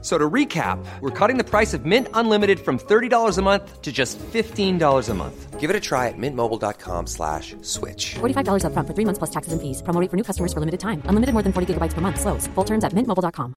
So 0.00 0.16
to 0.16 0.30
recap, 0.30 0.78
we're 1.00 1.10
cutting 1.10 1.38
the 1.38 1.44
price 1.44 1.74
of 1.74 1.84
Mint 1.84 2.06
Unlimited 2.14 2.60
from 2.60 2.78
$30 2.78 3.36
a 3.36 3.42
month 3.42 3.82
to 3.82 3.90
just 3.90 4.16
$15 4.18 5.08
a 5.08 5.14
month. 5.14 5.58
Give 5.58 5.70
it 5.70 5.74
a 5.74 5.80
try 5.80 6.06
at 6.06 6.14
mintmobile.com 6.16 7.08
slash 7.08 7.56
switch. 7.62 8.14
$45 8.20 8.62
upfront 8.62 8.86
for 8.86 8.94
three 8.94 9.04
months 9.04 9.18
plus 9.18 9.30
taxes 9.30 9.52
and 9.52 9.60
fees. 9.60 9.82
Promo 9.82 10.00
rate 10.00 10.08
for 10.08 10.16
new 10.16 10.22
customers 10.22 10.52
for 10.52 10.60
limited 10.60 10.78
time. 10.78 11.02
Unlimited 11.06 11.32
more 11.34 11.42
than 11.42 11.52
40 11.52 11.74
gigabytes 11.74 11.94
per 11.94 12.00
month. 12.00 12.20
Slows. 12.20 12.46
Full 12.54 12.64
terms 12.64 12.84
at 12.84 12.92
mintmobile.com. 12.94 13.54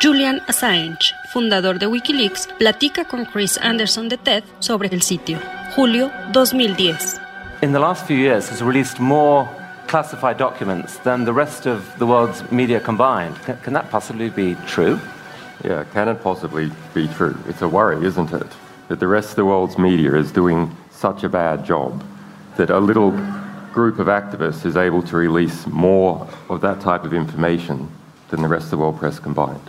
Julian 0.00 0.40
Assange, 0.46 1.12
fundador 1.32 1.78
de 1.78 1.86
Wikileaks, 1.86 2.48
platica 2.58 3.04
con 3.04 3.26
Chris 3.26 3.58
Anderson 3.58 4.08
de 4.08 4.16
TED 4.16 4.44
sobre 4.60 4.88
el 4.92 5.02
sitio. 5.02 5.38
Julio 5.74 6.10
2010. 6.32 7.18
In 7.62 7.72
the 7.72 7.78
last 7.78 8.06
few 8.06 8.16
years 8.16 8.48
has 8.48 8.62
released 8.62 9.00
more 9.00 9.48
classified 9.86 10.36
documents 10.36 10.98
than 10.98 11.24
the 11.24 11.32
rest 11.32 11.66
of 11.66 11.98
the 11.98 12.06
world's 12.06 12.50
media 12.50 12.80
combined. 12.80 13.36
Can, 13.42 13.56
can 13.58 13.72
that 13.72 13.90
possibly 13.90 14.30
be 14.30 14.54
true? 14.66 15.00
Yeah, 15.64 15.84
can 15.92 16.08
it 16.08 16.22
possibly 16.22 16.70
be 16.94 17.08
true? 17.08 17.36
It's 17.48 17.62
a 17.62 17.68
worry, 17.68 18.04
isn't 18.04 18.32
it? 18.32 18.46
That 18.88 19.00
the 19.00 19.08
rest 19.08 19.30
of 19.30 19.36
the 19.36 19.44
world's 19.44 19.78
media 19.78 20.14
is 20.14 20.30
doing 20.30 20.76
such 20.90 21.24
a 21.24 21.28
bad 21.28 21.64
job 21.64 22.04
that 22.56 22.70
a 22.70 22.78
little 22.78 23.10
group 23.72 23.98
of 23.98 24.06
activists 24.06 24.64
is 24.64 24.76
able 24.76 25.02
to 25.02 25.16
release 25.16 25.66
more 25.66 26.26
of 26.48 26.60
that 26.62 26.80
type 26.80 27.04
of 27.04 27.12
information 27.12 27.90
than 28.30 28.42
the 28.42 28.48
rest 28.48 28.64
of 28.64 28.70
the 28.70 28.78
world 28.78 28.98
press 28.98 29.18
combined. 29.18 29.60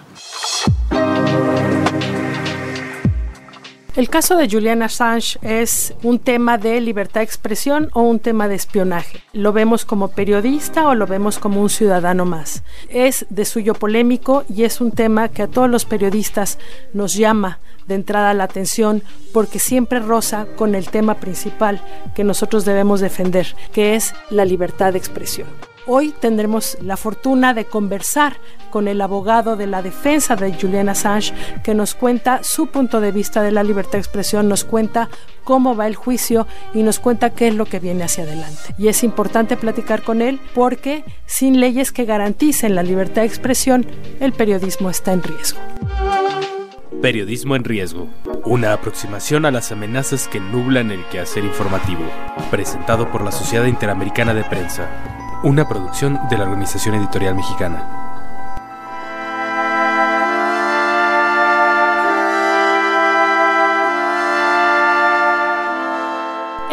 El 3.97 4.09
caso 4.11 4.37
de 4.37 4.47
Julian 4.47 4.83
Assange 4.83 5.39
es 5.41 5.95
un 6.03 6.19
tema 6.19 6.59
de 6.59 6.79
libertad 6.81 7.21
de 7.21 7.25
expresión 7.25 7.89
o 7.93 8.01
un 8.03 8.19
tema 8.19 8.47
de 8.47 8.53
espionaje. 8.53 9.23
¿Lo 9.33 9.53
vemos 9.53 9.85
como 9.85 10.09
periodista 10.09 10.87
o 10.87 10.93
lo 10.93 11.07
vemos 11.07 11.39
como 11.39 11.63
un 11.63 11.69
ciudadano 11.71 12.23
más? 12.23 12.61
Es 12.89 13.25
de 13.31 13.43
suyo 13.43 13.73
polémico 13.73 14.45
y 14.55 14.65
es 14.65 14.81
un 14.81 14.91
tema 14.91 15.29
que 15.29 15.41
a 15.41 15.47
todos 15.47 15.67
los 15.67 15.85
periodistas 15.85 16.59
nos 16.93 17.15
llama 17.15 17.57
de 17.87 17.95
entrada 17.95 18.35
la 18.35 18.43
atención 18.43 19.01
porque 19.33 19.57
siempre 19.57 19.99
roza 19.99 20.45
con 20.57 20.75
el 20.75 20.89
tema 20.89 21.15
principal 21.15 21.81
que 22.13 22.23
nosotros 22.23 22.65
debemos 22.65 22.99
defender, 22.99 23.55
que 23.73 23.95
es 23.95 24.13
la 24.29 24.45
libertad 24.45 24.93
de 24.93 24.99
expresión. 24.99 25.47
Hoy 25.89 26.13
tendremos 26.19 26.77
la 26.81 26.97
fortuna 26.97 27.53
de 27.53 27.63
conversar 27.63 28.35
con 28.71 28.89
el 28.89 28.99
abogado 28.99 29.55
de 29.55 29.67
la 29.67 29.81
defensa 29.81 30.35
de 30.35 30.53
Julian 30.53 30.89
Assange, 30.89 31.33
que 31.63 31.73
nos 31.73 31.95
cuenta 31.95 32.43
su 32.43 32.67
punto 32.67 32.99
de 32.99 33.13
vista 33.13 33.41
de 33.41 33.53
la 33.53 33.63
libertad 33.63 33.93
de 33.93 33.99
expresión, 33.99 34.49
nos 34.49 34.65
cuenta 34.65 35.09
cómo 35.45 35.77
va 35.77 35.87
el 35.87 35.95
juicio 35.95 36.45
y 36.73 36.83
nos 36.83 36.99
cuenta 36.99 37.29
qué 37.29 37.47
es 37.47 37.55
lo 37.55 37.65
que 37.65 37.79
viene 37.79 38.03
hacia 38.03 38.25
adelante. 38.25 38.75
Y 38.77 38.89
es 38.89 39.01
importante 39.01 39.55
platicar 39.55 40.03
con 40.03 40.21
él 40.21 40.41
porque 40.53 41.05
sin 41.25 41.61
leyes 41.61 41.93
que 41.93 42.03
garanticen 42.03 42.75
la 42.75 42.83
libertad 42.83 43.21
de 43.21 43.27
expresión, 43.27 43.85
el 44.19 44.33
periodismo 44.33 44.89
está 44.89 45.13
en 45.13 45.23
riesgo. 45.23 45.59
Periodismo 47.01 47.55
en 47.55 47.63
riesgo. 47.63 48.09
Una 48.43 48.73
aproximación 48.73 49.45
a 49.45 49.51
las 49.51 49.71
amenazas 49.71 50.27
que 50.27 50.41
nublan 50.41 50.91
el 50.91 51.05
quehacer 51.05 51.45
informativo. 51.45 52.01
Presentado 52.51 53.09
por 53.09 53.23
la 53.23 53.31
Sociedad 53.31 53.65
Interamericana 53.65 54.33
de 54.33 54.43
Prensa. 54.43 55.16
Una 55.43 55.67
producción 55.67 56.19
de 56.31 56.37
la 56.37 56.45
Organización 56.45 56.95
Editorial 56.95 57.35
Mexicana. 57.35 58.06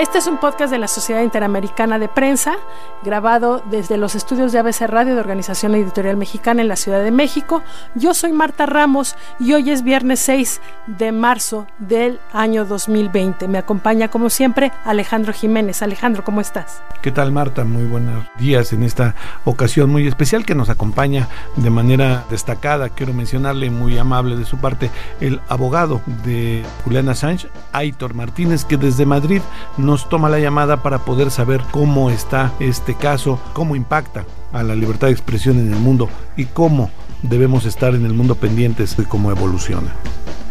Este 0.05 0.19
es 0.19 0.27
un 0.27 0.37
podcast 0.37 0.71
de 0.71 0.79
la 0.79 0.87
Sociedad 0.87 1.23
Interamericana 1.23 1.99
de 1.99 2.09
Prensa, 2.09 2.57
grabado 3.03 3.63
desde 3.71 3.97
los 3.97 4.15
estudios 4.15 4.53
de 4.53 4.59
ABC 4.59 4.83
Radio 4.83 5.15
de 5.15 5.21
Organización 5.21 5.75
Editorial 5.75 6.19
Mexicana 6.19 6.61
en 6.61 6.69
la 6.69 6.77
Ciudad 6.77 7.03
de 7.03 7.11
México. 7.11 7.63
Yo 7.95 8.13
soy 8.13 8.35
Marta 8.35 8.67
Ramos 8.67 9.17
y 9.41 9.55
hoy 9.55 9.71
es 9.71 9.83
viernes 9.83 10.21
6 10.21 10.61
de 10.89 11.11
marzo 11.11 11.67
del 11.79 12.21
año 12.35 12.67
2020. 12.67 13.49
Me 13.49 13.57
acompaña, 13.57 14.09
como 14.09 14.29
siempre, 14.29 14.73
Alejandro 14.85 15.33
Jiménez. 15.33 15.81
Alejandro, 15.81 16.23
¿cómo 16.23 16.43
estás? 16.43 16.83
¿Qué 17.01 17.11
tal, 17.11 17.33
Marta? 17.33 17.65
Muy 17.65 17.85
buenos 17.85 18.27
días 18.39 18.75
en 18.75 18.83
esta 18.83 19.15
ocasión 19.47 19.89
muy 19.89 20.07
especial 20.07 20.45
que 20.45 20.55
nos 20.55 20.69
acompaña 20.69 21.29
de 21.57 21.71
manera 21.71 22.25
destacada. 22.29 22.91
Quiero 22.91 23.15
mencionarle, 23.15 23.71
muy 23.71 23.97
amable 23.97 24.37
de 24.37 24.45
su 24.45 24.59
parte, 24.59 24.91
el 25.21 25.41
abogado 25.49 26.03
de 26.25 26.63
Julián 26.85 27.09
Assange, 27.09 27.49
Aitor 27.73 28.13
Martínez, 28.13 28.67
que 28.67 28.77
desde 28.77 29.07
Madrid 29.07 29.41
nos 29.95 30.09
toma 30.09 30.29
la 30.29 30.41
llamada 30.41 30.83
para 30.83 31.05
poder 31.05 31.31
saber 31.31 31.61
cómo 31.71 32.11
está 32.11 32.53
este 32.59 32.97
caso, 32.97 33.39
cómo 33.53 33.77
impacta 33.77 34.25
a 34.53 34.65
la 34.65 34.75
libertad 34.75 35.07
de 35.07 35.13
expresión 35.13 35.57
en 35.61 35.73
el 35.73 35.79
mundo 35.79 36.09
y 36.37 36.47
cómo 36.47 36.91
debemos 37.23 37.65
estar 37.65 37.95
en 37.95 38.05
el 38.05 38.13
mundo 38.13 38.35
pendientes 38.35 38.97
de 38.97 39.05
cómo 39.05 39.31
evoluciona 39.31 39.95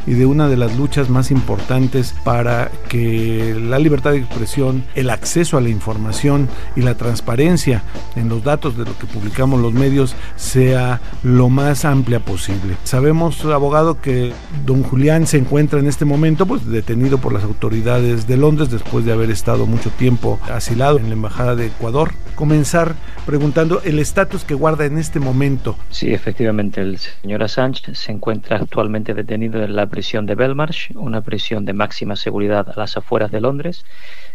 y 0.06 0.14
de 0.14 0.25
una 0.25 0.50
de 0.50 0.58
las 0.58 0.75
luchas 0.78 1.09
más 1.09 1.31
importantes 1.31 2.16
para 2.24 2.72
que 2.90 3.56
la 3.59 3.80
libertad 3.80 4.12
de 4.12 4.19
expresión, 4.19 4.84
el 4.96 5.09
acceso 5.09 5.58
a 5.58 5.62
la 5.62 5.69
información 5.69 6.50
y 6.75 6.81
la 6.81 6.96
transparencia 6.96 7.84
en 8.16 8.30
los 8.30 8.44
datos 8.44 8.78
de 8.78 8.86
lo 8.86 8.97
que 8.97 9.08
publicamos 9.08 9.62
los 9.62 9.74
medios 9.74 10.16
sea 10.36 11.02
lo 11.24 11.50
más 11.50 11.86
amplia 11.86 12.19
posible. 12.19 12.75
Sabemos, 12.84 13.44
abogado, 13.46 14.00
que 14.02 14.34
don 14.66 14.84
Julián 14.84 15.28
se 15.28 15.38
encuentra 15.38 15.80
en 15.80 15.88
este 15.88 16.06
momento 16.06 16.46
pues 16.46 16.66
detenido 16.66 17.18
por 17.18 17.34
las 17.34 17.44
autoridades 17.44 18.28
de 18.28 18.38
Londres 18.38 18.69
después 18.69 19.06
de 19.06 19.13
haber 19.13 19.31
estado 19.31 19.66
mucho 19.66 19.90
tiempo 19.92 20.40
asilado 20.52 20.97
en 20.97 21.08
la 21.08 21.13
embajada 21.13 21.56
de 21.56 21.68
Ecuador. 21.68 22.12
Comenzar 22.36 22.96
preguntando 23.25 23.81
el 23.84 24.00
estatus 24.00 24.44
que 24.44 24.53
guarda 24.53 24.86
en 24.86 24.97
este 24.97 25.19
momento. 25.19 25.75
Sí, 25.90 26.13
efectivamente, 26.13 26.81
el 26.81 26.97
señor 26.97 27.44
Assange 27.44 27.94
se 27.94 28.12
encuentra 28.12 28.58
actualmente 28.58 29.13
detenido 29.13 29.63
en 29.63 29.75
la 29.75 29.88
prisión 29.94 30.26
de 30.26 30.34
Belmarsh, 30.34 30.90
una 30.96 31.22
prisión 31.22 31.66
de 31.66 31.74
máxima 31.74 32.16
seguridad 32.16 32.68
a 32.68 32.80
las 32.80 32.98
afueras 32.98 33.30
de 33.30 33.42
Londres, 33.42 33.86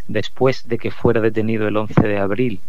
después 0.06 0.68
de 0.68 0.78
que 0.78 0.92
fuera 0.92 1.20
detenido 1.20 1.66
el 1.66 1.76
11 1.76 2.00
de 2.00 2.18
abril 2.18 2.60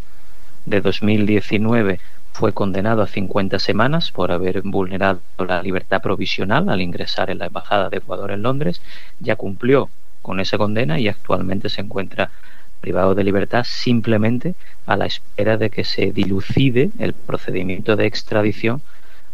de 0.66 0.80
2019 0.80 2.00
fue 2.32 2.52
condenado 2.52 3.02
a 3.02 3.06
50 3.06 3.60
semanas 3.60 4.10
por 4.10 4.32
haber 4.32 4.62
vulnerado 4.62 5.20
la 5.38 5.62
libertad 5.62 6.02
provisional 6.02 6.68
al 6.68 6.80
ingresar 6.80 7.30
en 7.30 7.38
la 7.38 7.46
Embajada 7.46 7.90
de 7.90 7.98
Ecuador 7.98 8.32
en 8.32 8.42
Londres. 8.42 8.82
Ya 9.20 9.36
cumplió 9.36 9.88
con 10.20 10.40
esa 10.40 10.58
condena 10.58 10.98
y 10.98 11.06
actualmente 11.06 11.68
se 11.68 11.82
encuentra 11.82 12.32
privado 12.80 13.14
de 13.14 13.22
libertad 13.22 13.64
simplemente 13.68 14.56
a 14.86 14.96
la 14.96 15.06
espera 15.06 15.56
de 15.58 15.70
que 15.70 15.84
se 15.84 16.10
dilucide 16.10 16.90
el 16.98 17.12
procedimiento 17.12 17.94
de 17.94 18.06
extradición 18.06 18.82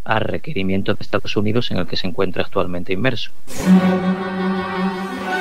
a 0.07 0.19
requerimiento 0.19 0.95
de 0.95 1.03
Estados 1.03 1.37
Unidos 1.37 1.71
en 1.71 1.79
el 1.79 1.87
que 1.87 1.97
se 1.97 2.07
encuentra 2.07 2.43
actualmente 2.43 2.93
inmerso. 2.93 3.31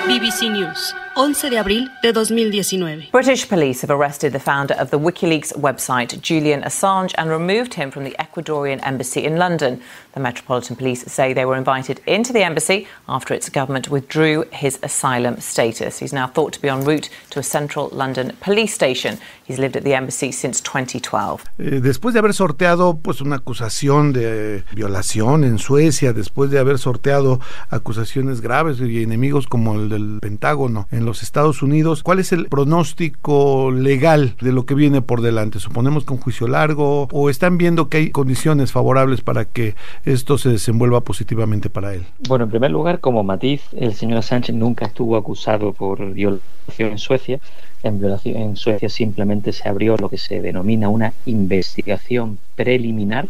BBC 0.08 0.50
News, 0.50 0.96
11 1.18 1.50
de 1.50 1.58
abril 1.58 1.90
de 2.02 2.12
2019. 2.12 3.08
British 3.14 3.48
police 3.48 3.81
have 3.81 3.90
arrested 3.90 4.34
the 4.34 4.40
founder 4.40 4.74
of 4.74 4.90
the 4.90 5.00
WikiLeaks 5.00 5.53
website, 5.53 6.20
Julian 6.22 6.62
Assange, 6.62 7.14
and 7.18 7.30
removed 7.30 7.76
him 7.76 7.90
from 7.90 8.03
the 8.03 8.14
Ecuadorian 8.20 8.81
embassy 8.86 9.24
in 9.24 9.38
London. 9.38 9.80
The 10.14 10.20
Metropolitan 10.20 10.76
Police 10.76 11.06
say 11.06 11.31
they 11.31 11.46
were 11.46 11.56
invited 11.56 12.02
into 12.06 12.34
the 12.34 12.44
embassy 12.44 12.88
after 13.08 13.34
its 13.34 13.50
government 13.50 13.90
withdrew 13.90 14.44
his 14.52 14.78
asylum 14.84 15.40
status. 15.40 16.00
He's 16.00 16.12
now 16.12 16.28
thought 16.28 16.52
to 16.53 16.62
be 16.62 16.68
en 16.68 16.84
route 16.84 17.09
to 17.30 17.40
a 17.40 17.44
central 17.44 17.90
London 17.94 18.34
police 18.42 18.74
station. 18.74 19.18
He's 19.46 19.58
lived 19.58 19.78
at 19.78 19.84
the 19.84 19.94
embassy 19.94 20.32
since 20.34 20.62
2012. 20.62 21.44
Eh, 21.59 21.79
después 21.82 22.14
de 22.14 22.20
haber 22.20 22.34
sorteado 22.34 22.97
pues 22.97 23.22
una 23.22 23.38
acusación 23.38 24.11
de 24.11 24.66
violación 24.73 25.44
en 25.46 25.59
Suecia, 25.59 26.11
después 26.14 26.50
de 26.50 26.59
haber 26.59 26.78
sorteado 26.78 27.40
acusaciones 27.70 28.41
graves 28.41 28.79
y 28.82 29.03
enemigos 29.03 29.47
como 29.47 29.76
el 29.76 29.90
del 29.90 30.20
Pentágono 30.20 30.88
en 30.91 31.04
los 31.05 31.23
Estados 31.23 31.61
Unidos, 31.61 32.03
¿cuál 32.03 32.19
es 32.19 32.31
el 32.31 32.47
pronóstico 32.47 33.72
legal 33.72 34.35
de 34.41 34.52
lo 34.52 34.66
que 34.66 34.75
viene 34.75 35.02
por 35.02 35.22
delante? 35.22 35.59
Suponemos 35.59 36.05
un 36.09 36.17
juicio 36.17 36.47
largo 36.47 37.07
o 37.11 37.29
están 37.29 37.57
viendo 37.57 37.90
que 37.90 37.97
hay 37.97 38.09
condiciones 38.09 38.72
favorables 38.72 39.22
para 39.22 39.46
que 39.46 39.75
esto 40.03 40.37
se 40.37 40.49
desenvuelva 40.49 41.02
positivamente 41.02 41.69
para 41.69 41.93
él. 41.93 42.05
Bueno, 42.28 42.46
en 42.46 42.52
primer 42.52 42.72
lugar, 42.72 42.99
como 42.99 43.23
matiz, 43.23 43.61
el 43.78 43.93
señor 43.93 44.23
Sánchez 44.23 44.55
nunca 44.55 44.85
estuvo 44.85 45.16
acusado 45.16 45.73
por 45.73 46.13
violación 46.13 46.91
en 46.91 46.97
Suecia. 46.97 47.40
En, 47.84 47.99
violación, 47.99 48.35
en 48.37 48.55
Suecia 48.55 48.90
simplemente 48.90 49.53
se 49.53 49.69
abrió 49.69 49.96
lo 49.97 50.09
que 50.09 50.17
se 50.17 50.41
denomina 50.41 50.90
una 50.90 51.13
investigación 51.25 52.40
preliminar 52.55 53.28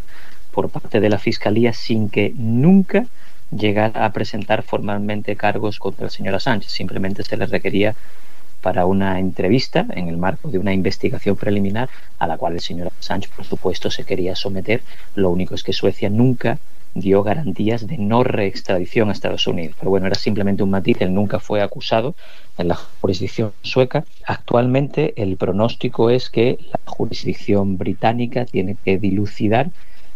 por 0.52 0.70
parte 0.70 1.02
de 1.02 1.10
la 1.10 1.20
Fiscalía 1.20 1.74
sin 1.74 2.10
que 2.10 2.34
nunca 2.36 3.08
llegara 3.58 4.06
a 4.06 4.12
presentar 4.12 4.64
formalmente 4.64 5.36
cargos 5.36 5.80
contra 5.80 6.06
el 6.06 6.12
señor 6.12 6.40
Sánchez. 6.40 6.72
Simplemente 6.72 7.24
se 7.24 7.38
le 7.38 7.46
requería 7.46 7.96
para 8.62 8.86
una 8.86 9.20
entrevista 9.20 9.86
en 9.92 10.08
el 10.08 10.18
marco 10.18 10.50
de 10.50 10.58
una 10.58 10.74
investigación 10.74 11.36
preliminar 11.36 11.90
a 12.18 12.26
la 12.26 12.38
cual 12.38 12.54
el 12.54 12.62
señor 12.62 12.92
Assange, 13.00 13.30
por 13.36 13.46
supuesto, 13.46 13.92
se 13.92 14.06
quería 14.06 14.36
someter. 14.36 14.82
Lo 15.14 15.30
único 15.30 15.54
es 15.54 15.64
que 15.64 15.72
Suecia 15.72 16.10
nunca 16.10 16.58
dio 16.96 17.24
garantías 17.24 17.86
de 17.86 17.98
no 17.98 18.24
reextradición 18.24 19.10
a 19.10 19.12
Estados 19.12 19.46
Unidos. 19.46 19.76
Pero 19.78 19.92
bueno, 19.92 20.08
era 20.08 20.16
simplemente 20.16 20.64
un 20.64 20.72
matiz, 20.72 20.98
él 21.02 21.14
nunca 21.14 21.40
fue 21.40 21.62
acusado 21.62 22.16
en 22.58 22.70
la 22.70 22.76
jurisdicción 22.76 23.52
sueca. 23.62 24.06
Actualmente 24.26 25.14
el 25.22 25.36
pronóstico 25.38 26.10
es 26.10 26.30
que 26.30 26.58
la 26.72 26.80
jurisdicción 26.86 27.78
británica 27.78 28.46
tiene 28.46 28.78
que 28.84 28.98
dilucidar 28.98 29.70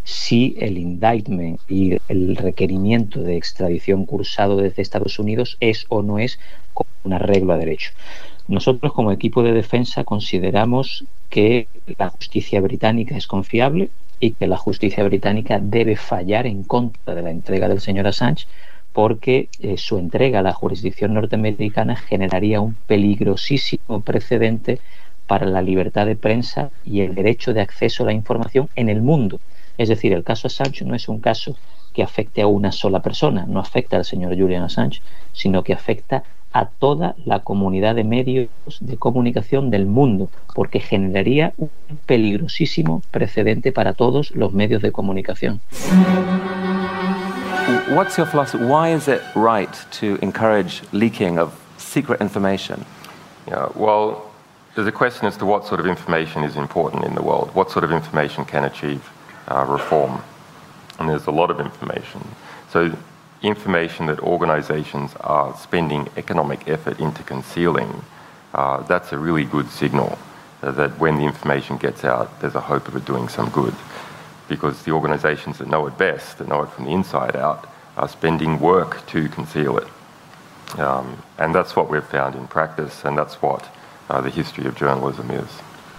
si 0.03 0.55
el 0.59 0.77
indictment 0.77 1.59
y 1.67 1.97
el 2.07 2.35
requerimiento 2.35 3.21
de 3.21 3.37
extradición 3.37 4.05
cursado 4.05 4.57
desde 4.57 4.81
Estados 4.81 5.19
Unidos 5.19 5.57
es 5.59 5.85
o 5.89 6.01
no 6.01 6.19
es 6.19 6.39
un 7.03 7.13
arreglo 7.13 7.53
a 7.53 7.57
derecho. 7.57 7.91
Nosotros 8.47 8.93
como 8.93 9.11
equipo 9.11 9.43
de 9.43 9.53
defensa 9.53 10.03
consideramos 10.03 11.05
que 11.29 11.67
la 11.97 12.09
justicia 12.09 12.61
británica 12.61 13.15
es 13.15 13.27
confiable 13.27 13.89
y 14.19 14.31
que 14.31 14.47
la 14.47 14.57
justicia 14.57 15.03
británica 15.03 15.59
debe 15.61 15.95
fallar 15.95 16.47
en 16.47 16.63
contra 16.63 17.15
de 17.15 17.21
la 17.21 17.31
entrega 17.31 17.67
del 17.67 17.79
señor 17.79 18.07
Assange 18.07 18.47
porque 18.91 19.49
eh, 19.59 19.77
su 19.77 19.97
entrega 19.97 20.39
a 20.39 20.43
la 20.43 20.53
jurisdicción 20.53 21.13
norteamericana 21.13 21.95
generaría 21.95 22.59
un 22.59 22.73
peligrosísimo 22.87 24.01
precedente 24.01 24.79
para 25.27 25.45
la 25.45 25.61
libertad 25.61 26.07
de 26.07 26.15
prensa 26.15 26.71
y 26.83 27.01
el 27.01 27.13
derecho 27.13 27.53
de 27.53 27.61
acceso 27.61 28.03
a 28.03 28.07
la 28.07 28.13
información 28.13 28.67
en 28.75 28.89
el 28.89 29.01
mundo. 29.01 29.39
Es 29.79 29.87
decir, 29.87 30.11
el 30.11 30.25
caso 30.25 30.47
Assange 30.47 30.83
no 30.83 30.93
es 30.93 31.07
un 31.07 31.21
caso 31.21 31.55
que 31.93 32.03
afecte 32.03 32.41
a 32.41 32.47
una 32.47 32.73
sola 32.73 32.99
persona, 33.01 33.45
no 33.47 33.61
afecta 33.61 33.95
al 33.95 34.03
señor 34.03 34.37
Julian 34.37 34.61
Assange, 34.63 35.01
sino 35.31 35.63
que 35.63 35.71
afecta 35.71 36.23
a 36.51 36.65
toda 36.65 37.15
la 37.23 37.39
comunidad 37.39 37.95
de 37.95 38.03
medios 38.03 38.49
de 38.81 38.97
comunicación 38.97 39.69
del 39.69 39.85
mundo, 39.85 40.29
porque 40.53 40.81
generaría 40.81 41.53
un 41.57 41.71
peligrosísimo 42.05 43.01
precedente 43.09 43.71
para 43.71 43.93
todos 43.93 44.31
los 44.31 44.51
medios 44.51 44.81
de 44.81 44.91
comunicación. 44.91 45.61
What's 47.95 48.17
your 48.17 48.27
philosophy? 48.27 48.65
Why 48.65 48.93
is 48.93 49.07
it 49.07 49.21
right 49.33 49.73
to 50.01 50.17
encourage 50.21 50.81
leaking 50.91 51.39
of 51.39 51.53
secret 51.77 52.19
information? 52.19 52.83
Yeah, 53.47 53.69
well, 53.75 54.23
there's 54.75 54.89
a 54.89 54.91
question 54.91 55.25
as 55.25 55.37
to 55.37 55.45
what 55.45 55.65
sort 55.65 55.79
of 55.79 55.85
information 55.85 56.43
is 56.43 56.57
important 56.57 57.05
in 57.05 57.15
the 57.15 57.21
world. 57.21 57.49
What 57.53 57.71
sort 57.71 57.85
of 57.85 57.93
information 57.93 58.43
can 58.43 58.65
achieve 58.65 59.09
uh, 59.49 59.65
reform? 59.65 60.21
And 60.99 61.09
there's 61.09 61.27
a 61.27 61.31
lot 61.31 61.49
of 61.49 61.59
information. 61.59 62.21
So 62.71 62.95
information 63.41 64.05
that 64.07 64.19
organizations 64.19 65.13
are 65.21 65.55
spending 65.57 66.09
economic 66.17 66.67
effort 66.67 66.99
into 66.99 67.23
concealing, 67.23 68.03
uh, 68.53 68.83
that's 68.83 69.11
a 69.11 69.17
really 69.17 69.45
good 69.45 69.69
signal 69.69 70.17
that 70.61 70.99
when 70.99 71.15
the 71.15 71.23
information 71.23 71.77
gets 71.77 72.03
out, 72.03 72.41
there's 72.41 72.55
a 72.55 72.61
hope 72.61 72.87
of 72.87 72.95
it 72.95 73.05
doing 73.05 73.29
some 73.29 73.49
good. 73.49 73.73
Because 74.47 74.83
the 74.83 74.91
organizations 74.91 75.57
that 75.59 75.67
know 75.67 75.85
it 75.87 75.97
best, 75.97 76.37
that 76.39 76.47
know 76.47 76.63
it 76.63 76.69
from 76.69 76.85
the 76.85 76.91
inside 76.91 77.35
out, 77.35 77.69
are 77.95 78.09
spending 78.09 78.59
work 78.59 79.05
to 79.07 79.29
conceal 79.29 79.77
it. 79.77 79.87
Um, 80.77 81.21
and 81.37 81.55
that's 81.55 81.75
what 81.75 81.89
we've 81.89 82.03
found 82.03 82.35
in 82.35 82.47
practice, 82.47 83.03
and 83.05 83.17
that's 83.17 83.41
what 83.41 83.69
uh, 84.09 84.21
the 84.21 84.29
history 84.29 84.65
of 84.65 84.75
journalism 84.75 85.31
is. 85.31 85.49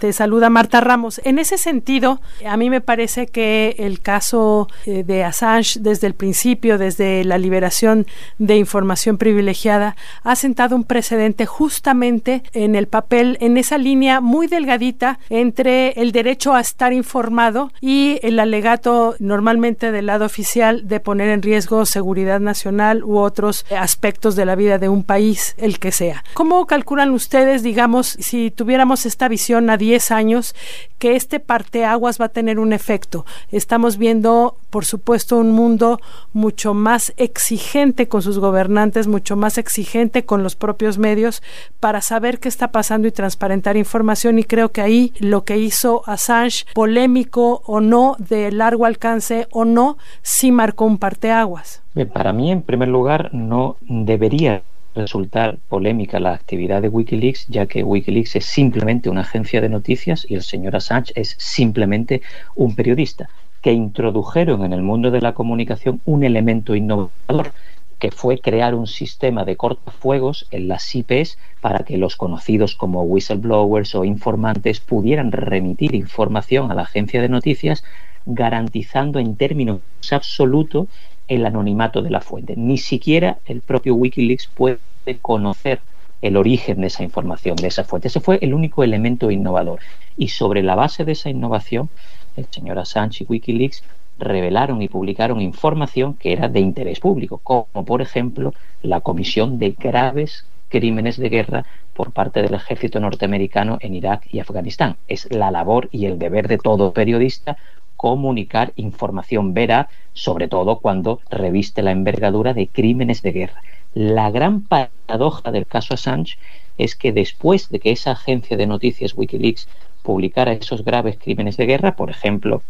Te 0.00 0.14
saluda 0.14 0.49
Marta 0.49 0.81
Ramos. 0.81 1.20
En 1.25 1.38
ese 1.38 1.58
sentido, 1.58 2.23
a 2.49 2.56
mí 2.56 2.70
me 2.70 2.81
parece 2.81 3.26
que 3.26 3.76
el 3.79 4.00
caso 4.00 4.67
eh, 4.87 5.05
de 5.05 5.25
Assange 5.25 5.79
desde 5.79 6.06
el 6.06 6.14
principio, 6.14 6.79
desde 6.79 7.23
la 7.23 7.37
liberación 7.37 8.06
de 8.38 8.56
información 8.56 9.19
privilegiada, 9.19 9.97
ha 10.23 10.37
sentado 10.37 10.75
un 10.75 10.85
precedente 10.85 11.44
justamente 11.44 12.43
en 12.55 12.76
el 12.76 12.88
papel, 12.88 13.37
en 13.43 13.58
esa 13.58 13.76
línea 13.76 14.23
muy 14.23 14.47
delgadita 14.47 15.19
entre 15.29 15.91
el 16.00 16.12
derecho 16.12 16.55
a 16.55 16.61
estar 16.61 16.94
informado 16.94 17.70
y 17.82 18.20
el 18.23 18.41
alegato 18.41 19.17
normalmente 19.19 19.93
del 19.93 20.06
lado 20.06 20.25
oficial 20.25 20.88
de 20.88 21.00
poner 21.00 21.29
en 21.29 21.43
riesgo 21.43 21.85
seguridad 21.85 22.41
nacional 22.41 23.05
u 23.05 23.19
otros 23.19 23.67
aspectos 23.79 24.35
de 24.35 24.47
la 24.47 24.55
vida 24.55 24.79
de 24.79 24.88
un 24.88 25.05
país, 25.05 25.55
el 25.58 25.79
que 25.79 25.93
sea. 25.93 26.25
¿Cómo 26.32 26.67
calculan 26.67 27.11
ustedes, 27.11 27.62
digamos, 27.62 28.17
si 28.19 28.50
tuviéramos 28.50 29.05
esta 29.05 29.29
visión 29.29 29.69
a 29.69 29.76
10 29.90 30.12
años, 30.12 30.54
que 31.00 31.16
este 31.16 31.40
parteaguas 31.40 32.20
va 32.20 32.26
a 32.26 32.28
tener 32.28 32.60
un 32.60 32.72
efecto. 32.72 33.26
Estamos 33.50 33.98
viendo, 33.98 34.54
por 34.70 34.84
supuesto, 34.84 35.37
un 35.37 35.50
mundo 35.50 35.98
mucho 36.32 36.75
más 36.75 37.12
exigente 37.16 38.06
con 38.06 38.22
sus 38.22 38.38
gobernantes, 38.38 39.08
mucho 39.08 39.34
más 39.34 39.58
exigente 39.58 40.25
con 40.25 40.44
los 40.44 40.54
propios 40.54 40.96
medios 40.98 41.42
para 41.81 42.02
saber 42.02 42.38
qué 42.38 42.48
está 42.48 42.69
pasando 42.70 43.08
y 43.08 43.10
transparentar 43.10 43.76
información. 43.76 44.38
Y 44.38 44.44
creo 44.44 44.69
que 44.69 44.81
ahí 44.81 45.12
lo 45.19 45.42
que 45.42 45.58
hizo 45.58 46.04
Assange, 46.06 46.66
polémico 46.72 47.62
o 47.66 47.81
no, 47.81 48.14
de 48.20 48.52
largo 48.52 48.87
alcance 48.87 49.48
o 49.50 49.64
no, 49.64 49.98
sí 50.22 50.52
marcó 50.52 50.84
un 50.84 50.98
parteaguas. 50.98 51.82
Para 52.12 52.32
mí, 52.32 52.52
en 52.52 52.62
primer 52.62 52.88
lugar, 52.88 53.31
no 53.32 53.76
debería 53.81 54.62
resultar 54.94 55.58
polémica 55.69 56.20
la 56.20 56.34
actividad 56.34 56.82
de 56.82 56.88
Wikileaks, 56.88 57.46
ya 57.48 57.66
que 57.66 57.84
Wikileaks 57.84 58.37
es 58.37 58.44
simplemente 58.44 59.10
una 59.10 59.22
agencia 59.22 59.60
de 59.60 59.69
noticias 59.69 60.26
y 60.28 60.34
el 60.34 60.42
señor 60.42 60.76
Assange 60.76 61.12
es 61.14 61.37
simplemente 61.38 62.22
un 62.54 62.75
periodista, 62.75 63.31
que 63.62 63.72
introdujeron 63.72 64.64
en 64.64 64.72
el 64.72 64.82
mundo 64.82 65.10
de 65.10 65.20
la 65.20 65.34
comunicación 65.34 66.00
un 66.04 66.25
elemento 66.25 66.75
innovador, 66.75 67.52
que 67.98 68.10
fue 68.10 68.38
crear 68.38 68.75
un 68.75 68.87
sistema 68.87 69.44
de 69.44 69.56
cortafuegos 69.56 70.46
en 70.50 70.69
las 70.69 70.94
IPs 70.94 71.37
para 71.60 71.81
que 71.81 71.98
los 71.98 72.16
conocidos 72.16 72.75
como 72.75 73.02
whistleblowers 73.02 73.94
o 73.94 74.04
informantes 74.04 74.81
pudieran 74.81 75.31
remitir 75.32 75.94
información 75.94 76.70
a 76.70 76.75
la 76.75 76.82
agencia 76.82 77.20
de 77.20 77.28
noticias 77.28 77.84
garantizando 78.25 79.19
en 79.19 79.37
términos 79.37 79.81
absolutos 80.10 80.88
el 81.30 81.46
anonimato 81.46 82.02
de 82.02 82.10
la 82.10 82.20
fuente. 82.20 82.54
Ni 82.56 82.76
siquiera 82.76 83.38
el 83.46 83.60
propio 83.60 83.94
Wikileaks 83.94 84.48
puede 84.48 84.80
conocer 85.22 85.80
el 86.20 86.36
origen 86.36 86.80
de 86.80 86.88
esa 86.88 87.04
información, 87.04 87.54
de 87.56 87.68
esa 87.68 87.84
fuente. 87.84 88.08
Ese 88.08 88.20
fue 88.20 88.40
el 88.42 88.52
único 88.52 88.82
elemento 88.82 89.30
innovador. 89.30 89.78
Y 90.16 90.28
sobre 90.28 90.62
la 90.64 90.74
base 90.74 91.04
de 91.04 91.12
esa 91.12 91.30
innovación, 91.30 91.88
el 92.36 92.46
señor 92.50 92.80
Assange 92.80 93.22
y 93.22 93.26
Wikileaks 93.28 93.84
revelaron 94.18 94.82
y 94.82 94.88
publicaron 94.88 95.40
información 95.40 96.14
que 96.14 96.32
era 96.32 96.48
de 96.48 96.60
interés 96.60 96.98
público, 96.98 97.38
como 97.38 97.84
por 97.84 98.02
ejemplo 98.02 98.52
la 98.82 99.00
comisión 99.00 99.58
de 99.60 99.70
graves 99.70 100.44
crímenes 100.68 101.16
de 101.16 101.28
guerra 101.28 101.64
por 101.94 102.10
parte 102.10 102.42
del 102.42 102.54
ejército 102.54 102.98
norteamericano 102.98 103.78
en 103.80 103.94
Irak 103.94 104.26
y 104.32 104.40
Afganistán. 104.40 104.96
Es 105.06 105.30
la 105.30 105.52
labor 105.52 105.88
y 105.92 106.06
el 106.06 106.18
deber 106.18 106.48
de 106.48 106.58
todo 106.58 106.92
periodista 106.92 107.56
comunicar 108.00 108.73
información 108.76 109.52
veraz, 109.52 109.88
sobre 110.14 110.49
todo 110.49 110.78
cuando 110.78 111.21
reviste 111.28 111.83
la 111.83 111.90
envergadura 111.90 112.54
de 112.54 112.66
crímenes 112.66 113.21
de 113.21 113.33
guerra. 113.33 113.61
La 113.92 114.30
gran 114.30 114.62
paradoja 114.62 115.52
del 115.52 115.66
caso 115.66 115.92
Assange 115.92 116.38
es 116.78 116.97
que 116.97 117.12
después 117.12 117.69
de 117.69 117.78
que 117.78 117.90
esa 117.90 118.12
agencia 118.12 118.57
de 118.57 118.66
noticias 118.66 119.12
Wikileaks 119.14 119.69
publicara 120.02 120.52
esos 120.52 120.83
graves 120.83 121.19
crímenes 121.19 121.59
de 121.59 121.66
guerra, 121.66 121.95
por 121.95 122.09
ejemplo, 122.09 122.62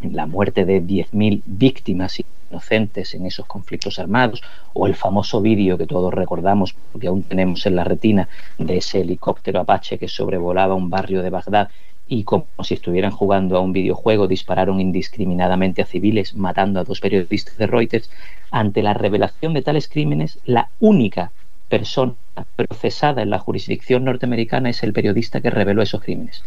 la 0.00 0.24
muerte 0.24 0.64
de 0.64 0.82
10.000 0.82 1.42
víctimas 1.44 2.18
inocentes 2.50 3.14
en 3.14 3.26
esos 3.26 3.44
conflictos 3.44 3.98
armados, 3.98 4.40
o 4.72 4.86
el 4.86 4.94
famoso 4.94 5.42
vídeo 5.42 5.76
que 5.76 5.86
todos 5.86 6.14
recordamos, 6.14 6.74
porque 6.90 7.08
aún 7.08 7.22
tenemos 7.22 7.66
en 7.66 7.76
la 7.76 7.84
retina, 7.84 8.30
de 8.56 8.78
ese 8.78 9.02
helicóptero 9.02 9.60
Apache 9.60 9.98
que 9.98 10.08
sobrevolaba 10.08 10.74
un 10.74 10.88
barrio 10.88 11.20
de 11.20 11.28
Bagdad 11.28 11.68
y 12.10 12.24
como 12.24 12.44
si 12.64 12.74
estuvieran 12.74 13.12
jugando 13.12 13.56
a 13.56 13.60
un 13.60 13.72
videojuego 13.72 14.26
dispararon 14.26 14.80
indiscriminadamente 14.80 15.80
a 15.80 15.86
civiles 15.86 16.34
matando 16.34 16.80
a 16.80 16.84
dos 16.84 17.00
periodistas 17.00 17.56
de 17.56 17.68
Reuters, 17.68 18.10
ante 18.50 18.82
la 18.82 18.94
revelación 18.94 19.54
de 19.54 19.62
tales 19.62 19.88
crímenes, 19.88 20.40
la 20.44 20.70
única 20.80 21.30
persona 21.68 22.14
procesada 22.56 23.22
en 23.22 23.30
la 23.30 23.38
jurisdicción 23.38 24.04
norteamericana 24.04 24.70
es 24.70 24.82
el 24.82 24.92
periodista 24.92 25.40
que 25.40 25.50
reveló 25.50 25.82
esos 25.82 26.02
crímenes. 26.02 26.42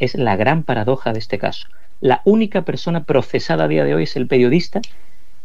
Es 0.00 0.16
la 0.16 0.34
gran 0.34 0.64
paradoja 0.64 1.12
de 1.12 1.20
este 1.20 1.38
caso. 1.38 1.68
La 2.00 2.20
única 2.24 2.62
persona 2.62 3.04
procesada 3.04 3.64
a 3.64 3.68
día 3.68 3.84
de 3.84 3.94
hoy 3.94 4.02
es 4.02 4.16
el 4.16 4.26
periodista 4.26 4.80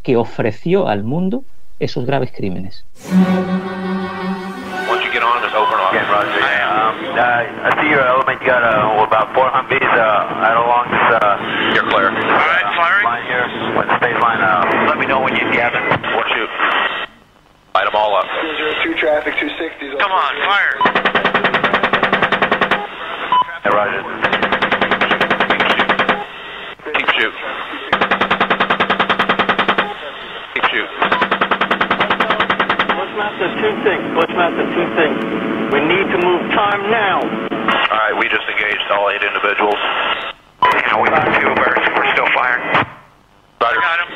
que 0.01 0.17
ofreció 0.17 0.88
al 0.88 1.03
mundo 1.03 1.43
esos 1.79 2.07
graves 2.07 2.31
crímenes. 2.35 2.85
Uh, 7.19 7.59
I 7.61 7.69
see 7.81 7.89
your 7.89 7.99
element. 7.99 8.18
You 8.18 8.18
got 8.50 8.65
uh, 8.65 9.06
about 9.06 9.29
four 9.38 9.46
Humvees 9.53 9.77
uh, 9.94 10.41
out 10.41 10.58
along 10.58 10.89
this. 10.89 11.06
Uh, 11.22 11.38
You're 11.77 11.86
clear. 11.86 12.10
All 12.10 12.18
right, 12.18 12.65
firing. 12.74 13.06
Line 13.06 13.25
here. 13.29 13.46
When 13.77 13.86
the 13.86 13.94
space 14.01 14.18
line. 14.18 14.41
Uh, 14.41 14.89
let 14.89 14.98
me 14.98 15.06
know 15.06 15.22
when 15.22 15.38
you 15.38 15.46
have 15.62 15.77
it. 15.77 15.86
What 16.18 16.25
shoot? 16.34 16.50
Light 17.77 17.86
them 17.86 17.94
all 17.94 18.18
up. 18.18 18.25
Zero 18.25 18.74
two 18.82 18.98
traffic, 18.98 19.38
260. 19.38 20.01
Come 20.01 20.10
on, 20.10 20.34
fire. 20.50 20.74
Hey, 23.62 23.70
Roger. 23.70 24.01
Keep 26.89 27.10
shoot. 27.22 27.36
Keep 30.58 30.65
shoot. 30.74 30.89
Keep 30.89 30.89
shoot. 30.89 30.89
two 33.60 33.74
six, 33.84 34.00
Bushmaster 34.18 34.65
two 34.74 34.88
six. 34.98 35.12
We 35.72 35.79
need 35.86 36.08
to 36.12 36.18
move 36.18 36.50
time 36.51 36.89
now. 36.89 37.50
All 37.89 37.98
right, 37.98 38.13
we 38.18 38.29
just 38.29 38.38
engaged 38.59 38.87
all 38.91 39.07
eight 39.09 39.23
individuals. 39.23 39.79
Yeah, 39.79 40.99
we 40.99 41.07
got 41.09 41.23
two 41.39 41.51
birds. 41.55 41.85
We're 41.95 42.11
still 42.11 42.29
firing. 42.35 42.63
Roger. 43.63 43.79
Got 43.79 43.99
him. 44.03 44.09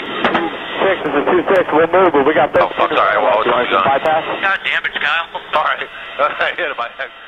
Six 0.84 0.96
is 1.08 1.16
a 1.16 1.24
two 1.32 1.42
six. 1.56 1.64
We'll 1.72 1.88
move, 1.88 2.12
but 2.12 2.28
we 2.28 2.34
got. 2.36 2.52
Oh, 2.60 2.68
I'm 2.68 2.92
sorry. 2.96 3.18
Well, 3.24 3.32
I 3.32 3.64
was 3.64 3.72
on. 3.72 3.84
bypass. 3.88 4.24
God 4.44 4.60
damn 4.68 4.84
it, 4.84 4.92
Kyle. 5.00 5.28
All 5.56 5.64
right. 5.64 5.88
I 6.20 6.50
hit 6.58 6.68
him. 6.68 6.80
I- 6.80 7.24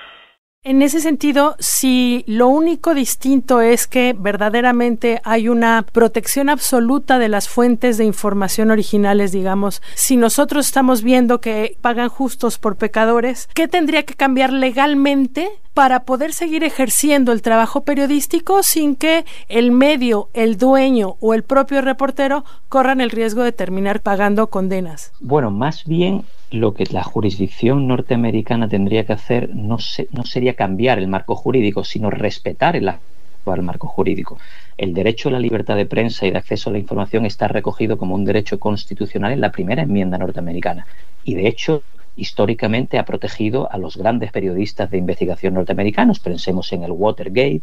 En 0.68 0.82
ese 0.82 1.00
sentido, 1.00 1.56
si 1.60 2.24
lo 2.28 2.48
único 2.48 2.96
distinto 2.96 3.62
es 3.62 3.86
que 3.86 4.16
verdaderamente 4.18 5.22
hay 5.24 5.48
una 5.48 5.86
protección 5.94 6.50
absoluta 6.50 7.20
de 7.20 7.30
las 7.30 7.48
fuentes 7.48 8.00
de 8.00 8.06
información 8.06 8.72
originales, 8.72 9.32
digamos, 9.32 9.84
si 9.94 10.18
nosotros 10.18 10.66
estamos 10.66 11.04
viendo 11.04 11.40
que 11.40 11.78
pagan 11.82 12.10
justos 12.10 12.58
por 12.58 12.78
pecadores, 12.78 13.48
¿qué 13.54 13.68
tendría 13.68 14.04
que 14.08 14.16
cambiar 14.16 14.52
legalmente 14.52 15.50
para 15.76 16.06
poder 16.06 16.32
seguir 16.34 16.64
ejerciendo 16.64 17.34
el 17.34 17.42
trabajo 17.42 17.84
periodístico 17.84 18.64
sin 18.64 18.96
que 18.96 19.26
el 19.50 19.72
medio, 19.72 20.30
el 20.34 20.58
dueño 20.58 21.18
o 21.20 21.34
el 21.34 21.44
propio 21.44 21.82
reportero 21.82 22.46
corran 22.70 23.02
el 23.02 23.12
riesgo 23.12 23.44
de 23.44 23.52
terminar 23.52 24.00
pagando 24.02 24.48
condenas? 24.48 25.12
Bueno, 25.20 25.52
más 25.52 25.84
bien 25.84 26.24
lo 26.50 26.74
que 26.74 26.86
la 26.90 27.04
jurisdicción 27.04 27.88
norteamericana 27.88 28.70
tendría 28.70 29.06
que 29.06 29.14
hacer 29.14 29.54
no, 29.54 29.78
se- 29.78 30.08
no 30.12 30.24
sería 30.24 30.54
cambiar 30.54 30.98
el 30.98 31.10
marco 31.10 31.36
jurídico, 31.36 31.84
sino 31.84 32.10
respetar 32.10 32.78
el 32.78 32.88
actual 32.88 33.62
marco 33.62 33.88
jurídico. 33.90 34.38
El 34.78 34.94
derecho 34.94 35.28
a 35.28 35.34
la 35.34 35.40
libertad 35.40 35.76
de 35.76 35.86
prensa 35.86 36.26
y 36.26 36.32
de 36.32 36.38
acceso 36.38 36.70
a 36.70 36.74
la 36.74 36.80
información 36.80 37.26
está 37.26 37.50
recogido 37.50 37.98
como 37.98 38.16
un 38.16 38.24
derecho 38.24 38.60
constitucional 38.60 39.34
en 39.34 39.42
la 39.42 39.52
primera 39.52 39.84
enmienda 39.84 40.18
norteamericana. 40.18 40.88
Y 41.22 41.36
de 41.36 41.48
hecho, 41.50 41.84
históricamente 42.16 42.98
ha 42.98 43.06
protegido 43.06 43.72
a 43.72 43.78
los 43.78 43.98
grandes 43.98 44.32
periodistas 44.32 44.90
de 44.90 44.98
investigación 44.98 45.54
norteamericanos. 45.54 46.20
Pensemos 46.20 46.72
en 46.74 46.84
el 46.84 46.92
Watergate, 46.92 47.62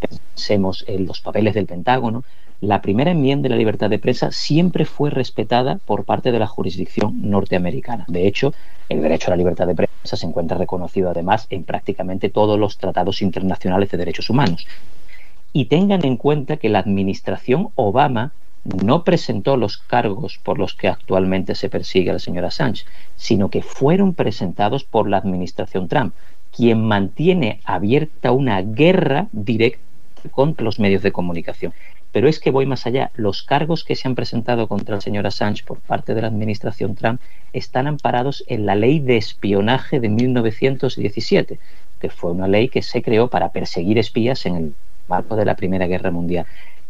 pensemos 0.00 0.84
en 0.86 1.06
los 1.06 1.20
papeles 1.20 1.54
del 1.54 1.66
Pentágono. 1.66 2.24
La 2.60 2.80
primera 2.80 3.10
enmienda 3.10 3.44
de 3.44 3.50
la 3.50 3.58
libertad 3.58 3.90
de 3.90 3.98
prensa 3.98 4.32
siempre 4.32 4.86
fue 4.86 5.10
respetada 5.10 5.78
por 5.84 6.04
parte 6.04 6.32
de 6.32 6.38
la 6.38 6.46
jurisdicción 6.46 7.30
norteamericana. 7.30 8.06
De 8.08 8.26
hecho, 8.26 8.54
el 8.88 9.02
derecho 9.02 9.28
a 9.28 9.30
la 9.30 9.36
libertad 9.36 9.66
de 9.66 9.74
prensa 9.74 10.16
se 10.16 10.26
encuentra 10.26 10.56
reconocido 10.56 11.10
además 11.10 11.46
en 11.50 11.64
prácticamente 11.64 12.30
todos 12.30 12.58
los 12.58 12.78
tratados 12.78 13.20
internacionales 13.20 13.90
de 13.90 13.98
derechos 13.98 14.30
humanos. 14.30 14.66
Y 15.52 15.66
tengan 15.66 16.04
en 16.04 16.16
cuenta 16.16 16.56
que 16.56 16.70
la 16.70 16.78
administración 16.78 17.68
Obama 17.74 18.32
no 18.84 19.04
presentó 19.04 19.56
los 19.56 19.78
cargos 19.78 20.38
por 20.42 20.58
los 20.58 20.74
que 20.74 20.88
actualmente 20.88 21.54
se 21.54 21.68
persigue 21.68 22.10
a 22.10 22.14
la 22.14 22.18
señora 22.18 22.50
Sánchez, 22.50 22.86
sino 23.16 23.48
que 23.48 23.62
fueron 23.62 24.14
presentados 24.14 24.84
por 24.84 25.08
la 25.08 25.18
administración 25.18 25.88
Trump, 25.88 26.14
quien 26.54 26.82
mantiene 26.82 27.60
abierta 27.64 28.32
una 28.32 28.62
guerra 28.62 29.28
directa 29.32 29.80
contra 30.30 30.64
los 30.64 30.78
medios 30.80 31.02
de 31.02 31.12
comunicación. 31.12 31.72
Pero 32.12 32.28
es 32.28 32.40
que 32.40 32.50
voy 32.50 32.66
más 32.66 32.86
allá. 32.86 33.10
Los 33.14 33.42
cargos 33.42 33.84
que 33.84 33.94
se 33.94 34.08
han 34.08 34.14
presentado 34.14 34.68
contra 34.68 34.94
la 34.94 35.00
señora 35.00 35.30
Sánchez 35.30 35.66
por 35.66 35.80
parte 35.80 36.14
de 36.14 36.22
la 36.22 36.28
administración 36.28 36.94
Trump 36.94 37.20
están 37.52 37.86
amparados 37.86 38.42
en 38.46 38.64
la 38.64 38.74
ley 38.74 39.00
de 39.00 39.18
espionaje 39.18 40.00
de 40.00 40.08
1917, 40.08 41.58
que 42.00 42.10
fue 42.10 42.30
una 42.30 42.48
ley 42.48 42.68
que 42.68 42.82
se 42.82 43.02
creó 43.02 43.28
para 43.28 43.50
perseguir 43.50 43.98
espías 43.98 44.46
en 44.46 44.56
el 44.56 44.74
marco 45.08 45.36
de 45.36 45.44
la 45.44 45.56
Primera 45.56 45.86
Guerra 45.86 46.10
Mundial. 46.10 46.46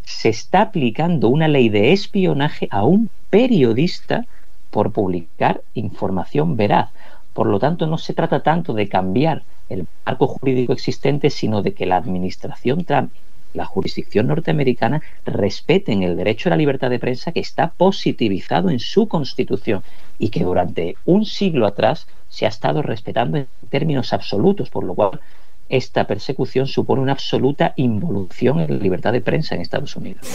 Se 0.07 0.31
está 0.31 0.63
aplicando 0.63 1.29
una 1.29 1.49
ley 1.49 1.69
de 1.69 1.93
espionaje 1.93 2.69
a 2.71 2.85
un 2.85 3.11
periodista 3.29 4.25
por 4.71 4.93
publicar 4.93 5.61
información 5.75 6.57
veraz. 6.57 6.91
Por 7.35 7.49
lo 7.49 7.59
tanto, 7.59 7.87
no 7.87 7.99
se 7.99 8.15
trata 8.15 8.43
tanto 8.43 8.73
de 8.73 8.89
cambiar 8.89 9.43
el 9.69 9.87
marco 10.07 10.29
jurídico 10.29 10.73
existente, 10.73 11.29
sino 11.29 11.61
de 11.61 11.75
que 11.75 11.85
la 11.85 11.97
administración 11.97 12.85
Trump 12.85 13.11
la 13.57 13.65
jurisdicción 13.65 14.29
norteamericana 14.29 15.03
respeten 15.25 16.03
el 16.03 16.17
derecho 16.17 16.49
a 16.49 16.51
la 16.51 16.57
libertad 16.57 16.91
de 16.91 16.99
prensa 16.99 17.33
que 17.33 17.41
está 17.41 17.69
positivizado 17.71 18.71
en 18.71 18.79
su 18.79 19.09
constitución 19.09 19.83
y 20.19 20.29
que 20.29 20.45
durante 20.45 20.97
un 21.05 21.25
siglo 21.25 21.67
atrás 21.67 22.07
se 22.29 22.45
ha 22.45 22.51
estado 22.51 22.83
respetando 22.83 23.39
en 23.39 23.49
términos 23.71 24.13
absolutos, 24.13 24.71
por 24.71 24.85
lo 24.85 24.95
cual 24.95 25.21
esta 25.69 26.07
persecución 26.07 26.67
supone 26.67 27.03
una 27.03 27.13
absoluta 27.13 27.73
involución 27.77 28.61
en 28.61 28.77
la 28.77 28.83
libertad 28.83 29.13
de 29.13 29.21
prensa 29.21 29.55
en 29.55 29.63
Estados 29.63 29.97
Unidos. 29.97 30.27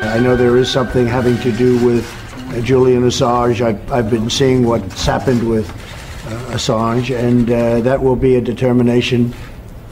I 0.00 0.20
know 0.20 0.36
there 0.36 0.58
is 0.58 0.68
something 0.68 1.06
having 1.06 1.36
to 1.38 1.52
do 1.52 1.76
with 1.84 2.04
uh, 2.50 2.60
Julian 2.62 3.04
Assange. 3.04 3.60
I've, 3.60 3.92
I've 3.92 4.10
been 4.10 4.30
seeing 4.30 4.64
what's 4.64 5.04
happened 5.04 5.42
with 5.48 5.68
uh, 5.68 6.56
Assange, 6.56 7.10
and 7.10 7.50
uh, 7.50 7.80
that 7.80 8.00
will 8.02 8.16
be 8.16 8.36
a 8.36 8.40
determination, 8.40 9.34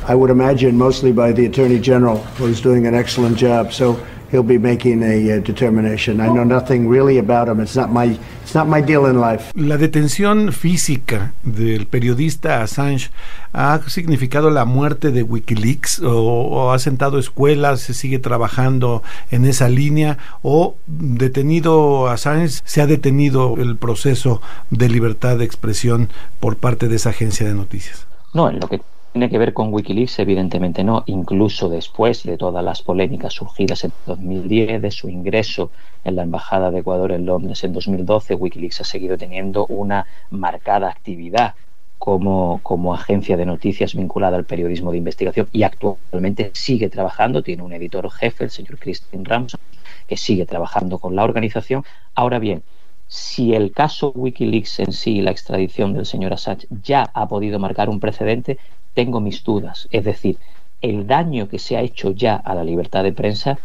I 0.07 0.15
would 0.15 0.31
imagine, 0.31 0.77
mostly 0.77 1.13
by 1.13 1.33
the 1.33 1.47
Attorney 1.47 1.79
General, 1.79 2.19
who's 2.39 2.61
doing 2.61 2.87
an 2.87 2.95
excellent 2.95 3.37
job. 3.37 3.73
So 3.73 3.99
he'll 4.31 4.43
be 4.43 4.59
making 4.59 5.03
a 5.03 5.39
uh, 5.39 5.41
determination. 5.41 6.21
I 6.21 6.29
know 6.29 6.45
nothing 6.45 6.89
really 6.89 7.19
about 7.19 7.49
him. 7.49 7.61
It's 7.61 7.77
not 7.77 7.91
my 7.91 8.19
it's 8.43 8.55
not 8.55 8.67
my 8.67 8.81
deal 8.81 9.07
in 9.07 9.21
life. 9.21 9.53
La 9.55 9.77
detención 9.77 10.53
física 10.53 11.33
del 11.43 11.87
periodista 11.87 12.63
Assange 12.63 13.11
ha 13.53 13.81
significado 13.89 14.51
la 14.51 14.65
muerte 14.65 15.11
de 15.11 15.23
Wikileaks 15.23 16.01
o, 16.01 16.15
o 16.15 16.73
ha 16.73 16.79
sentado 16.79 17.19
escuelas, 17.19 17.81
se 17.81 17.95
sigue 17.95 18.19
trabajando 18.19 19.03
en 19.31 19.45
esa 19.45 19.69
línea 19.69 20.19
o 20.43 20.77
detenido 20.87 22.09
Assange 22.09 22.61
se 22.65 22.81
ha 22.83 22.87
detenido 22.87 23.57
el 23.59 23.77
proceso 23.77 24.41
de 24.71 24.89
libertad 24.89 25.39
de 25.39 25.45
expresión 25.45 26.09
por 26.41 26.57
parte 26.57 26.89
de 26.89 26.97
esa 26.97 27.11
agencia 27.11 27.47
de 27.47 27.55
noticias. 27.55 28.07
No, 28.35 28.51
en 28.51 28.61
lo 28.61 28.69
que 28.69 28.81
tiene 29.17 29.31
que 29.31 29.39
ver 29.39 29.55
con 29.55 29.73
Wikileaks, 29.73 30.19
evidentemente 30.19 30.85
no, 30.85 31.03
incluso 31.07 31.71
después 31.71 32.23
de 32.25 32.37
todas 32.37 32.63
las 32.63 32.83
polémicas 32.83 33.33
surgidas 33.33 33.83
en 33.85 33.93
2010, 34.05 34.83
de 34.83 34.91
su 34.91 35.09
ingreso 35.09 35.71
en 36.05 36.17
la 36.17 36.23
Embajada 36.23 36.71
de 36.71 36.81
Ecuador 36.81 37.13
en 37.13 37.25
Londres 37.25 37.65
en 37.65 37.73
2012, 37.73 38.35
Wikileaks 38.35 38.83
ha 38.83 38.85
seguido 38.85 39.17
teniendo 39.17 39.65
una 39.69 40.05
marcada 40.29 40.91
actividad 40.91 41.55
como, 41.97 42.61
como 42.63 42.93
agencia 42.93 43.39
de 43.39 43.47
noticias 43.47 43.95
vinculada 43.95 44.37
al 44.37 44.45
periodismo 44.45 44.93
de 44.93 44.99
investigación 44.99 45.49
y 45.51 45.63
actualmente 45.63 46.51
sigue 46.53 46.91
trabajando, 46.91 47.43
tiene 47.43 47.63
un 47.63 47.73
editor 47.73 48.11
jefe, 48.11 48.45
el 48.45 48.51
señor 48.51 48.79
Christian 48.79 49.25
Ramson, 49.25 49.59
que 50.07 50.19
sigue 50.19 50.45
trabajando 50.45 50.99
con 50.99 51.17
la 51.17 51.25
organización. 51.25 51.85
Ahora 52.15 52.39
bien, 52.39 52.63
si 53.09 53.55
el 53.55 53.73
caso 53.73 54.13
Wikileaks 54.15 54.81
en 54.81 54.93
sí, 54.93 55.23
la 55.23 55.31
extradición 55.31 55.95
del 55.95 56.05
señor 56.05 56.35
Assange, 56.35 56.67
ya 56.83 57.09
ha 57.15 57.27
podido 57.29 57.59
marcar 57.59 57.89
un 57.89 57.99
precedente, 57.99 58.59
tengo 58.97 59.21
mis 59.21 59.45
dudas. 59.45 59.89
Es 59.93 60.05
decir, 60.05 60.39
el 60.81 61.07
daño 61.07 61.49
que 61.49 61.59
se 61.59 61.77
ha 61.77 61.83
hecho 61.83 62.13
ya 62.13 62.35
a 62.35 62.55
la 62.55 62.65
libertad 62.65 63.05
de 63.05 63.13
prensa 63.13 63.59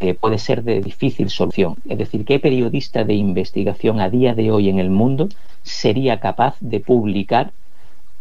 eh, 0.00 0.14
puede 0.14 0.38
ser 0.38 0.64
de 0.64 0.80
difícil 0.80 1.28
solución. 1.28 1.76
Es 1.86 1.98
decir, 1.98 2.24
¿qué 2.24 2.40
periodista 2.40 3.04
de 3.04 3.14
investigación 3.14 4.00
a 4.00 4.08
día 4.08 4.34
de 4.34 4.50
hoy 4.50 4.70
en 4.70 4.78
el 4.78 4.88
mundo 4.88 5.28
sería 5.62 6.18
capaz 6.18 6.56
de 6.60 6.80
publicar 6.80 7.52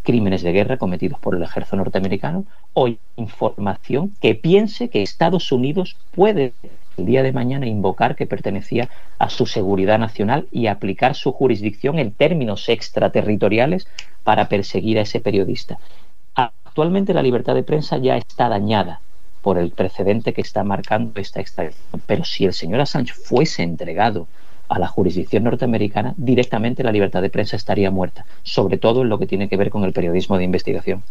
crímenes 0.04 0.42
de 0.42 0.52
guerra 0.52 0.78
cometidos 0.78 1.20
por 1.20 1.34
el 1.36 1.44
ejército 1.44 1.78
norteamericano 1.78 2.44
o 2.74 2.90
información 3.16 4.14
que 4.20 4.36
piense 4.36 4.90
que 4.90 5.04
Estados 5.04 5.52
Unidos 5.54 5.96
puede 6.14 6.54
el 6.98 7.06
día 7.06 7.24
de 7.24 7.32
mañana 7.32 7.66
invocar 7.66 8.16
que 8.16 8.26
pertenecía 8.26 8.90
a 9.18 9.30
su 9.30 9.46
seguridad 9.46 10.00
nacional 10.00 10.48
y 10.52 10.68
aplicar 10.68 11.16
su 11.16 11.32
jurisdicción 11.32 12.00
en 12.00 12.12
términos 12.12 12.70
extraterritoriales 12.70 13.88
para 14.24 14.48
perseguir 14.50 15.00
a 15.00 15.02
ese 15.02 15.20
periodista. 15.20 15.78
Actualmente 16.36 17.14
la 17.14 17.24
libertad 17.24 17.56
de 17.56 17.64
prensa 17.64 17.98
ya 17.98 18.18
está 18.18 18.50
dañada 18.50 19.02
por 19.42 19.58
el 19.58 19.72
precedente 19.72 20.34
que 20.34 20.42
está 20.42 20.64
marcando 20.64 21.20
esta 21.20 21.42
extradición, 21.42 22.02
pero 22.06 22.24
si 22.24 22.46
el 22.46 22.54
señor 22.54 22.82
Assange 22.82 23.14
fuese 23.14 23.64
entregado 23.64 24.28
a 24.70 24.80
la 24.80 24.88
jurisdicción 24.88 25.44
norteamericana, 25.44 26.14
directamente 26.16 26.84
la 26.84 26.92
libertad 26.92 27.22
de 27.22 27.30
prensa 27.30 27.58
estaría 27.58 27.92
muerta, 27.92 28.26
sobre 28.44 28.78
todo 28.78 29.02
en 29.02 29.10
lo 29.10 29.20
que 29.20 29.28
tiene 29.28 29.50
que 29.50 29.58
ver 29.58 29.70
con 29.70 29.84
el 29.84 29.92
periodismo 29.92 30.38
de 30.38 30.46
investigación. 30.46 31.04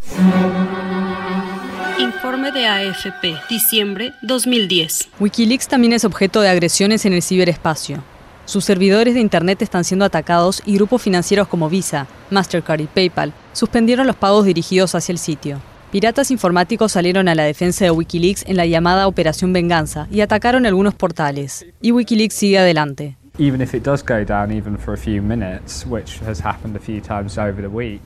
De 2.53 2.67
AFP, 2.67 3.37
diciembre 3.49 4.13
2010. 4.23 5.09
Wikileaks 5.21 5.69
también 5.69 5.93
es 5.93 6.03
objeto 6.03 6.41
de 6.41 6.49
agresiones 6.49 7.05
en 7.05 7.13
el 7.13 7.21
ciberespacio. 7.21 8.03
Sus 8.43 8.65
servidores 8.65 9.13
de 9.13 9.21
Internet 9.21 9.61
están 9.61 9.85
siendo 9.85 10.03
atacados 10.03 10.61
y 10.65 10.75
grupos 10.75 11.01
financieros 11.01 11.47
como 11.47 11.69
Visa, 11.69 12.07
Mastercard 12.29 12.81
y 12.81 12.87
PayPal 12.87 13.31
suspendieron 13.53 14.05
los 14.05 14.17
pagos 14.17 14.45
dirigidos 14.45 14.95
hacia 14.95 15.13
el 15.13 15.19
sitio. 15.19 15.61
Piratas 15.91 16.29
informáticos 16.29 16.91
salieron 16.91 17.29
a 17.29 17.35
la 17.35 17.43
defensa 17.43 17.85
de 17.85 17.91
Wikileaks 17.91 18.43
en 18.45 18.57
la 18.57 18.65
llamada 18.65 19.07
Operación 19.07 19.53
Venganza 19.53 20.07
y 20.11 20.19
atacaron 20.19 20.65
algunos 20.65 20.93
portales. 20.93 21.65
Y 21.81 21.91
Wikileaks 21.91 22.35
sigue 22.35 22.59
adelante. 22.59 23.17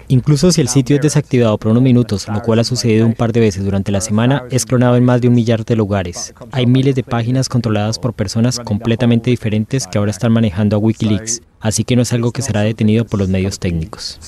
Incluso 0.08 0.52
si 0.52 0.62
el 0.62 0.68
sitio 0.68 0.96
es 0.96 1.02
desactivado 1.02 1.58
por 1.58 1.72
unos 1.72 1.84
minutos, 1.84 2.28
lo 2.28 2.42
cual 2.42 2.60
ha 2.60 2.64
sucedido 2.64 3.06
un 3.06 3.14
par 3.14 3.34
de 3.34 3.40
veces 3.40 3.66
durante 3.66 3.92
la 3.92 4.02
semana, 4.02 4.44
es 4.52 4.66
clonado 4.66 4.96
en 4.98 5.04
más 5.04 5.22
de 5.22 5.28
un 5.28 5.34
millar 5.34 5.66
de 5.66 5.76
lugares. 5.76 6.34
Hay 6.52 6.68
miles 6.68 6.96
de 6.96 7.04
páginas 7.04 7.50
controladas 7.50 7.98
por 7.98 8.14
personas 8.14 8.60
completamente 8.60 9.30
diferentes 9.30 9.88
que 9.88 9.98
ahora 9.98 10.12
están 10.12 10.32
manejando 10.32 10.76
a 10.76 10.80
Wikileaks, 10.80 11.42
así 11.60 11.84
que 11.84 11.96
no 11.96 12.04
es 12.04 12.14
algo 12.14 12.32
que 12.32 12.42
será 12.42 12.62
detenido 12.62 13.06
por 13.06 13.20
los 13.20 13.28
medios 13.28 13.60
técnicos. 13.60 14.20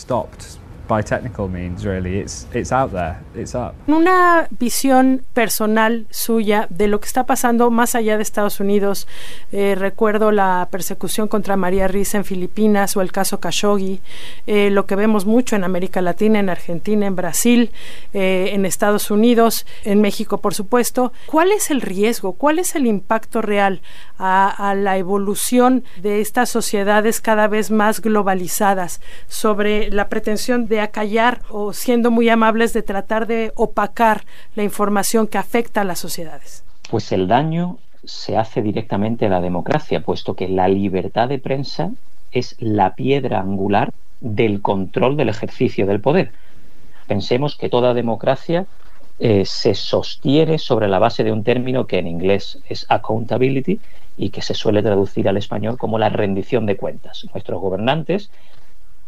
Una 3.88 4.48
visión 4.52 5.24
personal 5.34 6.08
suya 6.10 6.68
de 6.70 6.88
lo 6.88 7.00
que 7.00 7.08
está 7.08 7.26
pasando 7.26 7.70
más 7.70 7.96
allá 7.96 8.18
de 8.18 8.24
Estados 8.24 8.60
Unidos. 8.60 9.08
Eh, 9.52 9.76
recuerdo 9.78 10.32
la 10.32 10.68
persecución 10.72 11.28
contra 11.28 11.58
María 11.58 11.88
Risa 11.88 12.18
en 12.18 12.26
Filipinas 12.26 12.96
o 12.98 13.02
el 13.02 13.12
caso 13.12 13.40
Khashoggi, 13.40 14.02
eh, 14.48 14.70
lo 14.70 14.86
que 14.86 14.96
vemos 14.96 15.26
mucho 15.26 15.56
en 15.56 15.64
América 15.64 16.02
Latina, 16.02 16.40
en 16.40 16.50
Argentina, 16.50 17.06
en 17.06 17.16
Brasil, 17.16 17.72
eh, 18.14 18.52
en 18.54 18.66
Estados 18.66 19.12
Unidos, 19.12 19.66
en 19.84 20.02
México, 20.02 20.40
por 20.40 20.54
supuesto. 20.54 21.12
¿Cuál 21.26 21.52
es 21.52 21.70
el 21.70 21.82
riesgo? 21.82 22.34
¿Cuál 22.34 22.60
es 22.60 22.76
el 22.76 22.86
impacto 22.86 23.42
real 23.42 23.82
a, 24.18 24.70
a 24.70 24.74
la 24.74 24.98
evolución 24.98 25.84
de 26.02 26.22
estas 26.22 26.50
sociedades 26.50 27.22
cada 27.22 27.48
vez 27.48 27.72
más 27.72 28.02
globalizadas 28.02 29.02
sobre 29.28 29.92
la 29.92 30.10
pretensión 30.10 30.68
de 30.68 30.77
acallar 30.82 31.42
o 31.50 31.74
siendo 31.74 32.12
muy 32.12 32.30
amables 32.30 32.74
de 32.74 32.84
tratar 32.84 33.28
de 33.28 33.52
opacar 33.56 34.26
la 34.56 34.64
información 34.64 35.28
que 35.28 35.38
afecta 35.38 35.82
a 35.82 35.84
las 35.84 36.00
sociedades? 36.00 36.64
Pues 36.90 37.12
el 37.12 37.28
daño 37.28 37.78
se 38.04 38.38
hace 38.38 38.62
directamente 38.62 39.26
a 39.26 39.30
la 39.30 39.42
democracia, 39.42 40.02
puesto 40.02 40.36
que 40.36 40.48
la 40.48 40.68
libertad 40.68 41.28
de 41.28 41.40
prensa 41.40 41.92
es 42.32 42.56
la 42.60 42.96
piedra 42.96 43.40
angular 43.40 43.92
del 44.22 44.62
control 44.62 45.18
del 45.18 45.30
ejercicio 45.30 45.86
del 45.86 46.02
poder. 46.02 46.32
Pensemos 47.08 47.56
que 47.56 47.70
toda 47.70 47.94
democracia 47.94 48.66
eh, 49.20 49.46
se 49.46 49.74
sostiene 49.74 50.60
sobre 50.60 50.88
la 50.88 51.00
base 51.00 51.24
de 51.24 51.32
un 51.32 51.44
término 51.44 51.88
que 51.88 52.00
en 52.00 52.08
inglés 52.08 52.60
es 52.70 52.86
accountability 52.90 53.80
y 54.18 54.30
que 54.30 54.42
se 54.42 54.54
suele 54.54 54.84
traducir 54.84 55.28
al 55.30 55.38
español 55.38 55.78
como 55.78 56.00
la 56.00 56.10
rendición 56.10 56.66
de 56.66 56.78
cuentas. 56.78 57.26
Nuestros 57.34 57.62
gobernantes 57.62 58.30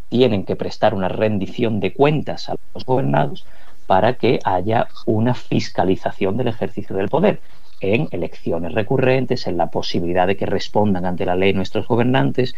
tienen 0.10 0.44
que 0.44 0.56
prestar 0.56 0.94
una 0.94 1.08
rendición 1.08 1.80
de 1.80 1.94
cuentas 1.94 2.50
a 2.50 2.56
los 2.74 2.86
gobernados 2.86 3.46
para 3.88 4.13
que 4.13 4.39
haya 4.44 4.88
una 5.06 5.34
fiscalización 5.34 6.38
del 6.38 6.48
ejercicio 6.48 6.96
del 6.96 7.10
poder 7.10 7.39
en 7.82 8.08
elecciones 8.12 8.74
recurrentes, 8.74 9.48
en 9.48 9.58
la 9.58 9.68
posibilidad 9.68 10.28
de 10.28 10.36
que 10.36 10.46
respondan 10.46 11.06
ante 11.06 11.25
la 11.25 11.36
ley 11.36 11.54
nuestros 11.54 11.88
gobernantes. 11.88 12.54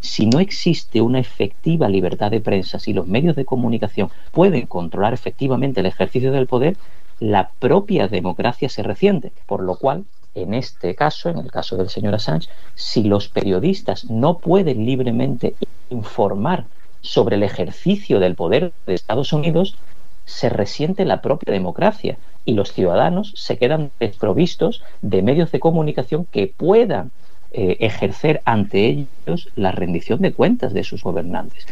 Si 0.00 0.26
no 0.26 0.38
existe 0.40 1.00
una 1.00 1.18
efectiva 1.18 1.88
libertad 1.88 2.30
de 2.30 2.40
prensa, 2.40 2.78
si 2.78 2.92
los 2.92 3.06
medios 3.06 3.34
de 3.34 3.44
comunicación 3.44 4.10
pueden 4.30 4.66
controlar 4.66 5.14
efectivamente 5.14 5.80
el 5.80 5.86
ejercicio 5.86 6.30
del 6.30 6.46
poder, 6.46 6.76
la 7.18 7.50
propia 7.58 8.06
democracia 8.06 8.68
se 8.68 8.82
resiente, 8.82 9.32
por 9.46 9.62
lo 9.62 9.76
cual 9.76 10.04
en 10.34 10.54
este 10.54 10.94
caso, 10.94 11.30
en 11.30 11.38
el 11.38 11.50
caso 11.50 11.76
del 11.76 11.88
señor 11.88 12.14
Assange, 12.14 12.48
si 12.74 13.02
los 13.02 13.28
periodistas 13.28 14.04
no 14.04 14.38
pueden 14.38 14.86
libremente 14.86 15.54
informar 15.90 16.66
sobre 17.00 17.36
el 17.36 17.42
ejercicio 17.42 18.20
del 18.20 18.34
poder 18.34 18.72
de 18.86 18.94
Estados 18.94 19.32
Unidos, 19.32 19.76
se 20.24 20.48
resiente 20.48 21.04
la 21.04 21.22
propia 21.22 21.52
democracia 21.52 22.18
y 22.44 22.52
los 22.52 22.72
ciudadanos 22.72 23.32
se 23.34 23.56
quedan 23.56 23.90
desprovistos 23.98 24.82
de 25.00 25.22
medios 25.22 25.50
de 25.52 25.60
comunicación 25.60 26.26
que 26.30 26.52
puedan 26.54 27.10
eh, 27.50 27.78
ejercer 27.80 28.42
ante 28.44 28.86
ellos 28.86 29.48
la 29.56 29.72
rendición 29.72 30.20
de 30.20 30.32
cuentas 30.32 30.74
de 30.74 30.84
sus 30.84 31.02
gobernantes. 31.02 31.66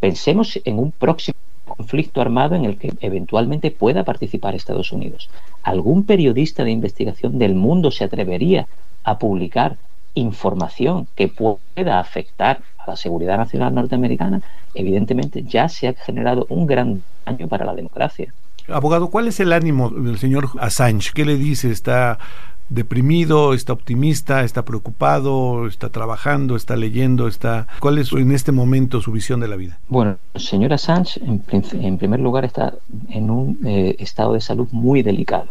Pensemos 0.00 0.58
en 0.64 0.78
un 0.78 0.90
próximo 0.90 1.36
conflicto 1.66 2.22
armado 2.22 2.54
en 2.54 2.64
el 2.64 2.78
que 2.78 2.92
eventualmente 3.00 3.70
pueda 3.70 4.04
participar 4.04 4.54
Estados 4.54 4.90
Unidos. 4.90 5.28
¿Algún 5.62 6.04
periodista 6.04 6.64
de 6.64 6.70
investigación 6.70 7.38
del 7.38 7.54
mundo 7.54 7.90
se 7.90 8.04
atrevería 8.04 8.66
a 9.04 9.18
publicar 9.18 9.76
información 10.14 11.06
que 11.14 11.28
pueda 11.28 12.00
afectar 12.00 12.60
a 12.78 12.90
la 12.90 12.96
seguridad 12.96 13.36
nacional 13.38 13.74
norteamericana, 13.74 14.42
evidentemente 14.74 15.42
ya 15.42 15.68
se 15.68 15.88
ha 15.88 15.94
generado 15.94 16.46
un 16.48 16.66
gran 16.66 17.02
daño 17.24 17.48
para 17.48 17.64
la 17.64 17.74
democracia. 17.74 18.32
Abogado, 18.68 19.08
¿cuál 19.08 19.28
es 19.28 19.40
el 19.40 19.52
ánimo 19.52 19.88
del 19.90 20.18
señor 20.18 20.50
Assange? 20.60 21.12
¿Qué 21.14 21.24
le 21.24 21.36
dice? 21.36 21.70
¿Está 21.70 22.18
deprimido, 22.68 23.54
está 23.54 23.72
optimista, 23.72 24.44
está 24.44 24.64
preocupado, 24.64 25.66
está 25.66 25.88
trabajando, 25.88 26.54
está 26.54 26.76
leyendo, 26.76 27.28
está 27.28 27.66
¿cuál 27.80 27.98
es 27.98 28.12
en 28.12 28.32
este 28.32 28.52
momento 28.52 29.00
su 29.00 29.10
visión 29.12 29.40
de 29.40 29.48
la 29.48 29.56
vida? 29.56 29.78
Bueno, 29.88 30.18
el 30.34 30.40
señor 30.40 30.72
Assange 30.74 31.20
en, 31.24 31.98
primer 31.98 32.20
lugar 32.20 32.44
está 32.44 32.74
en 33.08 33.30
un 33.30 33.58
eh, 33.64 33.96
estado 33.98 34.34
de 34.34 34.40
salud 34.40 34.68
muy 34.70 35.02
delicado. 35.02 35.48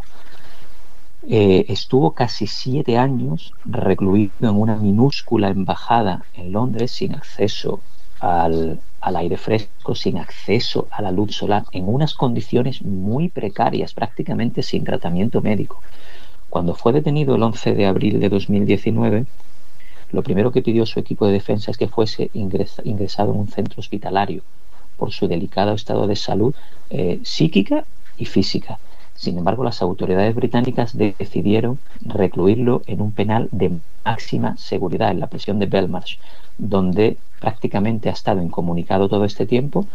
Eh, 1.30 1.66
estuvo 1.68 2.14
casi 2.14 2.48
siete 2.48 2.98
años 2.98 3.54
recluido 3.66 4.32
en 4.40 4.56
una 4.56 4.78
minúscula 4.78 5.50
embajada 5.50 6.24
en 6.34 6.54
Londres 6.54 6.92
sin 6.92 7.16
acceso 7.16 7.82
al, 8.22 8.80
aire 9.02 9.36
fresco, 9.36 9.94
sin 9.94 10.20
acceso 10.20 10.88
a 10.90 11.02
la 11.02 11.12
luz 11.12 11.36
solar, 11.36 11.66
en 11.74 11.90
unas 11.90 12.14
condiciones 12.14 12.82
muy 12.82 13.28
precarias, 13.28 13.94
prácticamente 13.94 14.64
sin 14.64 14.86
tratamiento 14.86 15.42
médico. 15.42 15.82
Cuando 16.50 16.74
fue 16.74 16.94
detenido 16.94 17.36
el 17.36 17.44
11 17.44 17.74
de 17.74 17.86
abril 17.88 18.22
de 18.22 18.30
2019, 18.30 19.26
lo 20.14 20.24
primero 20.24 20.54
que 20.54 20.62
pidió 20.62 20.86
su 20.86 20.98
equipo 20.98 21.28
de 21.28 21.34
defensa 21.34 21.72
es 21.72 21.78
que 21.78 21.90
fuese 21.90 22.30
ingresado 22.34 23.34
en 23.34 23.40
un 23.40 23.50
centro 23.50 23.82
hospitalario 23.82 24.44
por 24.96 25.12
su 25.12 25.28
delicado 25.28 25.74
estado 25.74 26.08
de 26.08 26.16
salud 26.16 26.56
eh, 26.90 27.20
psíquica 27.24 27.84
y 28.16 28.24
física. 28.24 28.80
Sin 29.18 29.38
embargo, 29.38 29.64
las 29.64 29.82
autoridades 29.82 30.36
británicas 30.36 30.96
decidieron 30.96 31.80
recluirlo 32.02 32.84
en 32.86 33.02
un 33.02 33.12
penal 33.12 33.50
de 33.52 33.80
máxima 34.06 34.56
seguridad, 34.58 35.10
en 35.12 35.20
la 35.20 35.28
prisión 35.28 35.58
de 35.58 35.66
Belmarsh, 35.66 36.18
donde 36.58 37.18
prácticamente 37.40 38.10
ha 38.10 38.14
estado 38.14 38.42
incomunicado 38.44 39.10
todo 39.10 39.26
este 39.26 39.48
tiempo, 39.48 39.88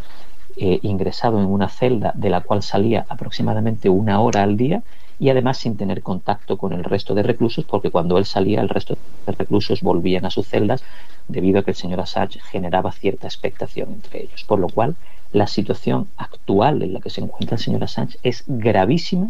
eh, 0.57 0.79
ingresado 0.83 1.39
en 1.39 1.45
una 1.45 1.69
celda 1.69 2.11
de 2.15 2.29
la 2.29 2.41
cual 2.41 2.61
salía 2.63 3.05
aproximadamente 3.07 3.89
una 3.89 4.19
hora 4.19 4.43
al 4.43 4.57
día 4.57 4.83
y 5.19 5.29
además 5.29 5.57
sin 5.57 5.77
tener 5.77 6.03
contacto 6.03 6.57
con 6.57 6.73
el 6.73 6.83
resto 6.83 7.15
de 7.15 7.23
reclusos, 7.23 7.63
porque 7.63 7.91
cuando 7.91 8.17
él 8.17 8.25
salía 8.25 8.59
el 8.59 8.69
resto 8.69 8.97
de 9.25 9.31
reclusos 9.31 9.81
volvían 9.81 10.25
a 10.25 10.31
sus 10.31 10.47
celdas 10.47 10.83
debido 11.29 11.59
a 11.59 11.63
que 11.63 11.71
el 11.71 11.77
señor 11.77 12.01
Assange 12.01 12.41
generaba 12.41 12.91
cierta 12.91 13.27
expectación 13.27 13.89
entre 13.93 14.23
ellos. 14.23 14.43
Por 14.43 14.59
lo 14.59 14.67
cual, 14.67 14.95
la 15.33 15.47
situación 15.47 16.07
actual 16.15 16.83
en 16.83 16.93
la 16.93 16.99
que 16.99 17.09
se 17.09 17.21
encuentra 17.21 17.57
el 17.57 17.61
señor 17.61 17.83
Assange 17.83 18.19
es 18.23 18.43
gravísima 18.47 19.27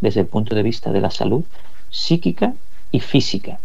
desde 0.00 0.20
el 0.20 0.26
punto 0.26 0.54
de 0.54 0.62
vista 0.62 0.90
de 0.90 1.00
la 1.00 1.10
salud 1.10 1.44
psíquica 1.90 2.54
y 2.90 3.00
física. 3.00 3.60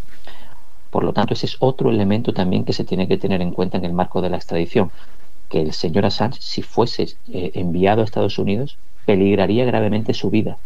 Por 0.91 1.03
lo 1.05 1.13
tanto, 1.13 1.33
ese 1.33 1.45
es 1.45 1.55
otro 1.59 1.89
elemento 1.89 2.33
también 2.33 2.65
que 2.65 2.73
se 2.73 2.83
tiene 2.83 3.07
que 3.07 3.17
tener 3.17 3.41
en 3.41 3.51
cuenta 3.51 3.77
en 3.77 3.85
el 3.85 3.93
marco 3.93 4.21
de 4.21 4.29
la 4.29 4.37
extradición, 4.37 4.91
que 5.49 5.61
el 5.61 5.71
señor 5.71 6.05
Assange, 6.05 6.41
si 6.41 6.61
fuese 6.61 7.15
eh, 7.31 7.51
enviado 7.55 8.01
a 8.01 8.05
Estados 8.05 8.37
Unidos, 8.37 8.77
peligraría 9.05 9.63
gravemente 9.63 10.13
su 10.13 10.29
vida 10.29 10.57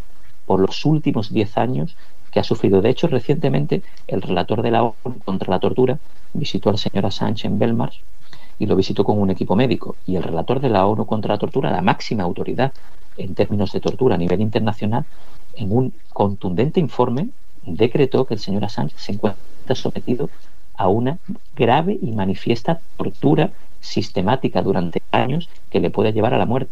por 0.47 0.59
los 0.59 0.85
últimos 0.85 1.31
diez 1.31 1.55
años 1.57 1.95
que 2.31 2.39
ha 2.39 2.43
sufrido. 2.43 2.81
De 2.81 2.89
hecho, 2.89 3.07
recientemente 3.07 3.83
el 4.07 4.23
relator 4.23 4.63
de 4.63 4.71
la 4.71 4.83
ONU 4.83 5.19
contra 5.23 5.51
la 5.51 5.59
tortura 5.59 5.99
visitó 6.33 6.71
al 6.71 6.79
señor 6.79 7.05
Assange 7.05 7.45
en 7.45 7.59
Belmarsh 7.59 7.99
y 8.61 8.67
lo 8.67 8.75
visitó 8.75 9.03
con 9.03 9.19
un 9.19 9.31
equipo 9.31 9.55
médico. 9.55 9.95
Y 10.05 10.17
el 10.17 10.23
relator 10.23 10.59
de 10.59 10.69
la 10.69 10.85
ONU 10.85 11.07
contra 11.07 11.33
la 11.33 11.39
tortura, 11.39 11.71
la 11.71 11.81
máxima 11.81 12.21
autoridad 12.21 12.71
en 13.17 13.33
términos 13.33 13.71
de 13.71 13.79
tortura 13.79 14.13
a 14.13 14.17
nivel 14.19 14.39
internacional, 14.39 15.03
en 15.55 15.75
un 15.75 15.93
contundente 16.13 16.79
informe 16.79 17.29
decretó 17.63 18.25
que 18.25 18.35
el 18.35 18.39
señor 18.39 18.63
Assange 18.63 18.93
se 18.97 19.13
encuentra 19.13 19.73
sometido 19.73 20.29
a 20.75 20.89
una 20.89 21.17
grave 21.55 21.97
y 21.99 22.11
manifiesta 22.11 22.79
tortura 22.97 23.49
sistemática 23.79 24.61
durante 24.61 25.01
años 25.09 25.49
que 25.71 25.79
le 25.79 25.89
puede 25.89 26.13
llevar 26.13 26.35
a 26.35 26.37
la 26.37 26.45
muerte. 26.45 26.71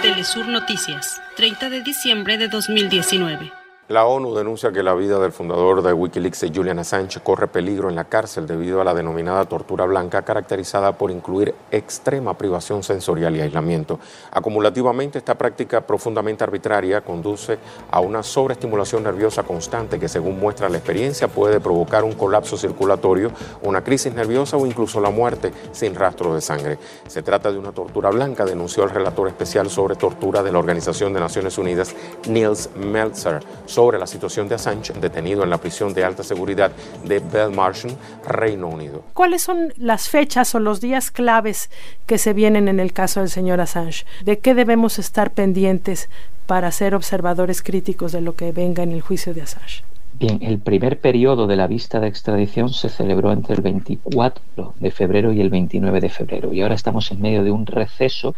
Telesur 0.00 0.48
Noticias, 0.48 1.20
30 1.36 1.68
de 1.68 1.82
diciembre 1.82 2.38
de 2.38 2.48
2019. 2.48 3.61
La 3.92 4.06
ONU 4.06 4.34
denuncia 4.34 4.72
que 4.72 4.82
la 4.82 4.94
vida 4.94 5.18
del 5.18 5.32
fundador 5.32 5.82
de 5.82 5.92
Wikileaks, 5.92 6.46
Julian 6.54 6.78
Assange, 6.78 7.20
corre 7.20 7.46
peligro 7.46 7.90
en 7.90 7.94
la 7.94 8.04
cárcel 8.04 8.46
debido 8.46 8.80
a 8.80 8.84
la 8.84 8.94
denominada 8.94 9.44
tortura 9.44 9.84
blanca, 9.84 10.22
caracterizada 10.22 10.96
por 10.96 11.10
incluir 11.10 11.54
extrema 11.70 12.38
privación 12.38 12.82
sensorial 12.82 13.36
y 13.36 13.42
aislamiento. 13.42 14.00
Acumulativamente, 14.30 15.18
esta 15.18 15.34
práctica 15.34 15.82
profundamente 15.82 16.42
arbitraria 16.42 17.02
conduce 17.02 17.58
a 17.90 18.00
una 18.00 18.22
sobreestimulación 18.22 19.02
nerviosa 19.02 19.42
constante 19.42 20.00
que, 20.00 20.08
según 20.08 20.40
muestra 20.40 20.70
la 20.70 20.78
experiencia, 20.78 21.28
puede 21.28 21.60
provocar 21.60 22.02
un 22.02 22.12
colapso 22.12 22.56
circulatorio, 22.56 23.30
una 23.60 23.84
crisis 23.84 24.14
nerviosa 24.14 24.56
o 24.56 24.64
incluso 24.64 25.02
la 25.02 25.10
muerte 25.10 25.52
sin 25.72 25.94
rastro 25.94 26.34
de 26.34 26.40
sangre. 26.40 26.78
Se 27.08 27.22
trata 27.22 27.52
de 27.52 27.58
una 27.58 27.72
tortura 27.72 28.08
blanca, 28.08 28.46
denunció 28.46 28.84
el 28.84 28.90
relator 28.90 29.28
especial 29.28 29.68
sobre 29.68 29.96
tortura 29.96 30.42
de 30.42 30.50
la 30.50 30.60
Organización 30.60 31.12
de 31.12 31.20
Naciones 31.20 31.58
Unidas, 31.58 31.94
Niels 32.26 32.70
Meltzer 32.74 33.42
la 33.90 34.06
situación 34.06 34.48
de 34.48 34.54
Assange, 34.54 34.92
detenido 35.00 35.42
en 35.42 35.50
la 35.50 35.58
prisión 35.58 35.92
de 35.92 36.04
alta 36.04 36.22
seguridad 36.22 36.70
de 37.04 37.18
Belmarsh, 37.18 37.86
Reino 38.26 38.68
Unido. 38.68 39.02
¿Cuáles 39.12 39.42
son 39.42 39.72
las 39.76 40.08
fechas 40.08 40.54
o 40.54 40.60
los 40.60 40.80
días 40.80 41.10
claves 41.10 41.68
que 42.06 42.18
se 42.18 42.32
vienen 42.32 42.68
en 42.68 42.78
el 42.78 42.92
caso 42.92 43.20
del 43.20 43.28
señor 43.28 43.60
Assange? 43.60 44.04
¿De 44.24 44.38
qué 44.38 44.54
debemos 44.54 44.98
estar 45.00 45.32
pendientes 45.32 46.08
para 46.46 46.70
ser 46.70 46.94
observadores 46.94 47.62
críticos 47.62 48.12
de 48.12 48.20
lo 48.20 48.36
que 48.36 48.52
venga 48.52 48.84
en 48.84 48.92
el 48.92 49.00
juicio 49.00 49.34
de 49.34 49.42
Assange? 49.42 49.82
Bien, 50.14 50.38
el 50.42 50.60
primer 50.60 51.00
periodo 51.00 51.48
de 51.48 51.56
la 51.56 51.66
vista 51.66 51.98
de 51.98 52.06
extradición 52.06 52.68
se 52.72 52.88
celebró 52.88 53.32
entre 53.32 53.56
el 53.56 53.62
24 53.62 54.74
de 54.78 54.90
febrero 54.92 55.32
y 55.32 55.40
el 55.40 55.50
29 55.50 56.00
de 56.00 56.08
febrero 56.08 56.52
y 56.52 56.62
ahora 56.62 56.76
estamos 56.76 57.10
en 57.10 57.20
medio 57.20 57.42
de 57.42 57.50
un 57.50 57.66
receso 57.66 58.36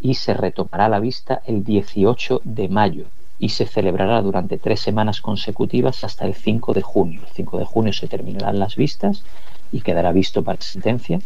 y 0.00 0.14
se 0.14 0.34
retomará 0.34 0.88
la 0.88 0.98
vista 0.98 1.40
el 1.46 1.62
18 1.62 2.40
de 2.42 2.68
mayo 2.68 3.04
y 3.42 3.48
se 3.48 3.66
celebrará 3.66 4.22
durante 4.22 4.56
tres 4.56 4.78
semanas 4.78 5.20
consecutivas 5.20 6.04
hasta 6.04 6.24
el 6.26 6.34
5 6.34 6.74
de 6.74 6.82
junio. 6.82 7.22
El 7.26 7.34
5 7.34 7.58
de 7.58 7.64
junio 7.64 7.92
se 7.92 8.06
terminarán 8.06 8.60
las 8.60 8.76
vistas 8.76 9.24
y 9.72 9.80
quedará 9.80 10.12
visto 10.12 10.44
para 10.44 10.62
sentencia. 10.62 11.18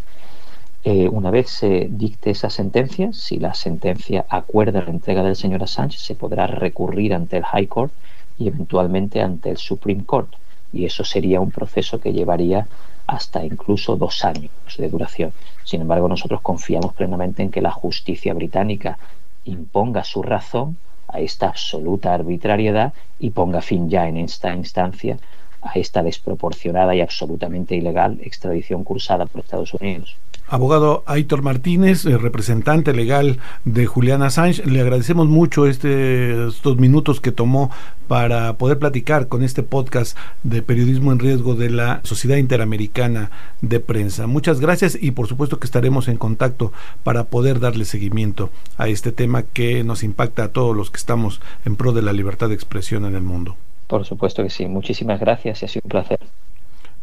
Eh, 0.83 1.09
una 1.11 1.31
vez 1.31 1.51
se 1.51 1.89
dicte 1.91 2.31
esa 2.31 2.49
sentencia, 2.49 3.13
si 3.13 3.39
la 3.39 3.53
sentencia 3.53 4.25
acuerda 4.31 4.81
la 4.81 4.93
entrega 4.93 5.23
del 5.23 5.37
señor 5.37 5.63
Assange, 5.63 5.99
se 5.99 6.15
podrá 6.15 6.47
recurrir 6.47 7.13
ante 7.13 7.37
el 7.37 7.45
High 7.45 7.67
Court 7.67 7.93
y 8.39 8.49
eventualmente 8.49 9.21
ante 9.21 9.51
el 9.51 9.59
Supreme 9.59 10.07
Court. 10.07 10.33
Y 10.73 10.87
eso 10.87 11.05
sería 11.05 11.43
un 11.43 11.51
proceso 11.51 12.01
que 12.01 12.15
llevaría 12.15 12.67
hasta 13.07 13.45
incluso 13.45 13.95
dos 13.97 14.25
años 14.25 14.51
de 14.79 14.89
duración. 14.89 15.35
Sin 15.65 15.83
embargo, 15.83 16.09
nosotros 16.09 16.41
confiamos 16.41 16.95
plenamente 16.95 17.43
en 17.43 17.51
que 17.51 17.61
la 17.61 17.73
justicia 17.73 18.33
británica 18.33 18.99
imponga 19.45 20.03
su 20.03 20.23
razón 20.23 20.79
a 21.17 21.21
esta 21.21 21.49
absoluta 21.49 22.13
arbitrariedad 22.13 22.93
y 23.19 23.31
ponga 23.31 23.63
fin 23.63 23.89
ya 23.89 24.07
en 24.07 24.19
esta 24.19 24.55
instancia 24.55 25.17
a 25.63 25.79
esta 25.79 26.03
desproporcionada 26.03 26.95
y 26.95 27.01
absolutamente 27.01 27.75
ilegal 27.75 28.19
extradición 28.23 28.85
cursada 28.85 29.27
por 29.27 29.41
Estados 29.41 29.73
Unidos. 29.75 30.17
Abogado 30.49 31.03
Aitor 31.07 31.43
Martínez, 31.43 32.07
eh, 32.07 32.19
representante 32.19 32.93
legal 32.93 33.39
de 33.65 33.87
Julián 33.87 34.23
Assange, 34.23 34.65
le 34.65 34.81
agradecemos 34.81 35.27
mucho 35.27 35.67
este, 35.67 36.47
estos 36.47 36.79
minutos 36.79 37.21
que 37.21 37.33
tomó 37.33 37.73
para 38.07 38.53
poder 38.53 38.79
platicar 38.79 39.27
con 39.27 39.43
este 39.43 39.65
podcast 39.65 40.17
de 40.45 40.63
periodismo 40.63 41.11
en 41.11 41.19
riesgo 41.19 41.57
de 41.57 41.71
la 41.71 42.01
Sociedad 42.05 42.37
Interamericana 42.37 43.33
de 43.61 43.81
Prensa. 43.81 44.29
Muchas 44.29 44.61
gracias 44.61 44.97
y 45.01 45.11
por 45.11 45.27
supuesto 45.27 45.59
que 45.59 45.67
estaremos 45.67 46.07
en 46.07 46.17
contacto 46.17 46.73
para 47.03 47.25
poder 47.25 47.59
darle 47.59 47.85
seguimiento 47.85 48.51
a 48.77 48.87
este 48.87 49.11
tema 49.11 49.43
que 49.43 49.83
nos 49.83 50.05
impacta 50.05 50.45
a 50.45 50.49
todos 50.49 50.77
los 50.77 50.93
que 50.93 50.99
estamos 50.99 51.41
en 51.65 51.75
pro 51.75 51.93
de 51.93 52.03
la 52.03 52.13
libertad 52.13 52.51
de 52.51 52.55
expresión 52.55 53.05
en 53.05 53.17
el 53.17 53.23
mundo. 53.23 53.57
Por 53.89 54.05
supuesto 54.05 54.45
que 54.45 54.51
sí. 54.51 54.67
Muchísimas 54.67 55.19
gracias 55.19 55.63
y 55.63 55.65
ha 55.65 55.69
sido 55.69 55.83
un 55.85 55.91
placer. 55.91 56.21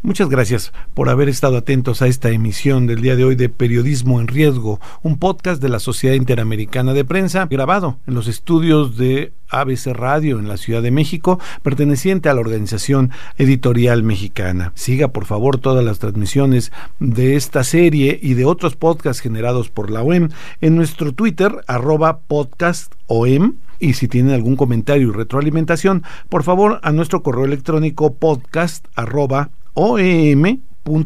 Muchas 0.06 0.28
gracias 0.28 0.74
por 0.94 1.08
haber 1.08 1.30
estado 1.30 1.56
atentos 1.56 2.02
a 2.02 2.08
esta 2.08 2.30
emisión 2.30 2.88
del 2.88 3.00
día 3.00 3.16
de 3.16 3.24
hoy 3.24 3.36
de 3.36 3.48
Periodismo 3.48 4.20
en 4.20 4.28
Riesgo, 4.28 4.82
un 5.02 5.18
podcast 5.18 5.62
de 5.62 5.70
la 5.70 5.80
Sociedad 5.80 6.16
Interamericana 6.16 6.92
de 6.92 7.06
Prensa, 7.06 7.46
grabado 7.46 8.00
en 8.06 8.14
los 8.14 8.28
estudios 8.28 8.98
de 8.98 9.32
ABC 9.48 9.94
Radio 9.94 10.40
en 10.40 10.50
la 10.50 10.58
Ciudad 10.58 10.82
de 10.82 10.92
México, 10.92 11.40
perteneciente 11.62 12.28
a 12.28 12.34
la 12.34 12.42
Organización 12.42 13.12
Editorial 13.38 14.04
Mexicana. 14.04 14.74
Siga 14.76 15.08
por 15.08 15.24
favor 15.24 15.58
todas 15.58 15.86
las 15.86 16.00
transmisiones 16.00 16.74
de 17.00 17.38
esta 17.38 17.64
serie 17.64 18.20
y 18.22 18.34
de 18.34 18.44
otros 18.44 18.76
podcasts 18.76 19.22
generados 19.22 19.70
por 19.70 19.90
la 19.90 20.04
OEM 20.04 20.32
en 20.60 20.76
nuestro 20.76 21.14
Twitter, 21.14 21.64
arroba 21.66 22.20
podcastom. 22.20 23.56
Y 23.80 23.94
si 23.94 24.10
tienen 24.10 24.34
algún 24.34 24.58
comentario 24.58 25.08
y 25.08 25.12
retroalimentación, 25.12 26.04
por 26.28 26.44
favor 26.44 26.82
a 26.84 26.92
nuestro 26.92 27.24
correo 27.24 27.46
electrónico 27.46 28.16
podcast 28.16 28.86
arroba 28.96 29.50
oem.com.mx. 29.74 30.98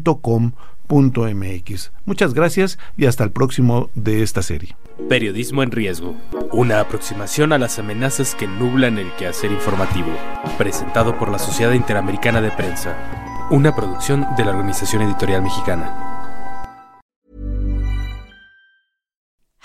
Muchas 2.04 2.34
gracias 2.34 2.78
y 2.96 3.06
hasta 3.06 3.24
el 3.24 3.30
próximo 3.30 3.90
de 3.94 4.22
esta 4.22 4.42
serie. 4.42 4.76
Periodismo 5.08 5.62
en 5.62 5.70
riesgo. 5.70 6.16
Una 6.52 6.80
aproximación 6.80 7.52
a 7.52 7.58
las 7.58 7.78
amenazas 7.78 8.34
que 8.34 8.46
nublan 8.46 8.98
el 8.98 9.12
quehacer 9.12 9.52
informativo. 9.52 10.08
Presentado 10.56 11.18
por 11.18 11.30
la 11.30 11.38
Sociedad 11.38 11.72
Interamericana 11.72 12.40
de 12.40 12.50
Prensa. 12.50 12.96
Una 13.50 13.74
producción 13.74 14.26
de 14.36 14.44
la 14.44 14.50
Organización 14.50 15.02
Editorial 15.02 15.42
Mexicana. 15.42 16.17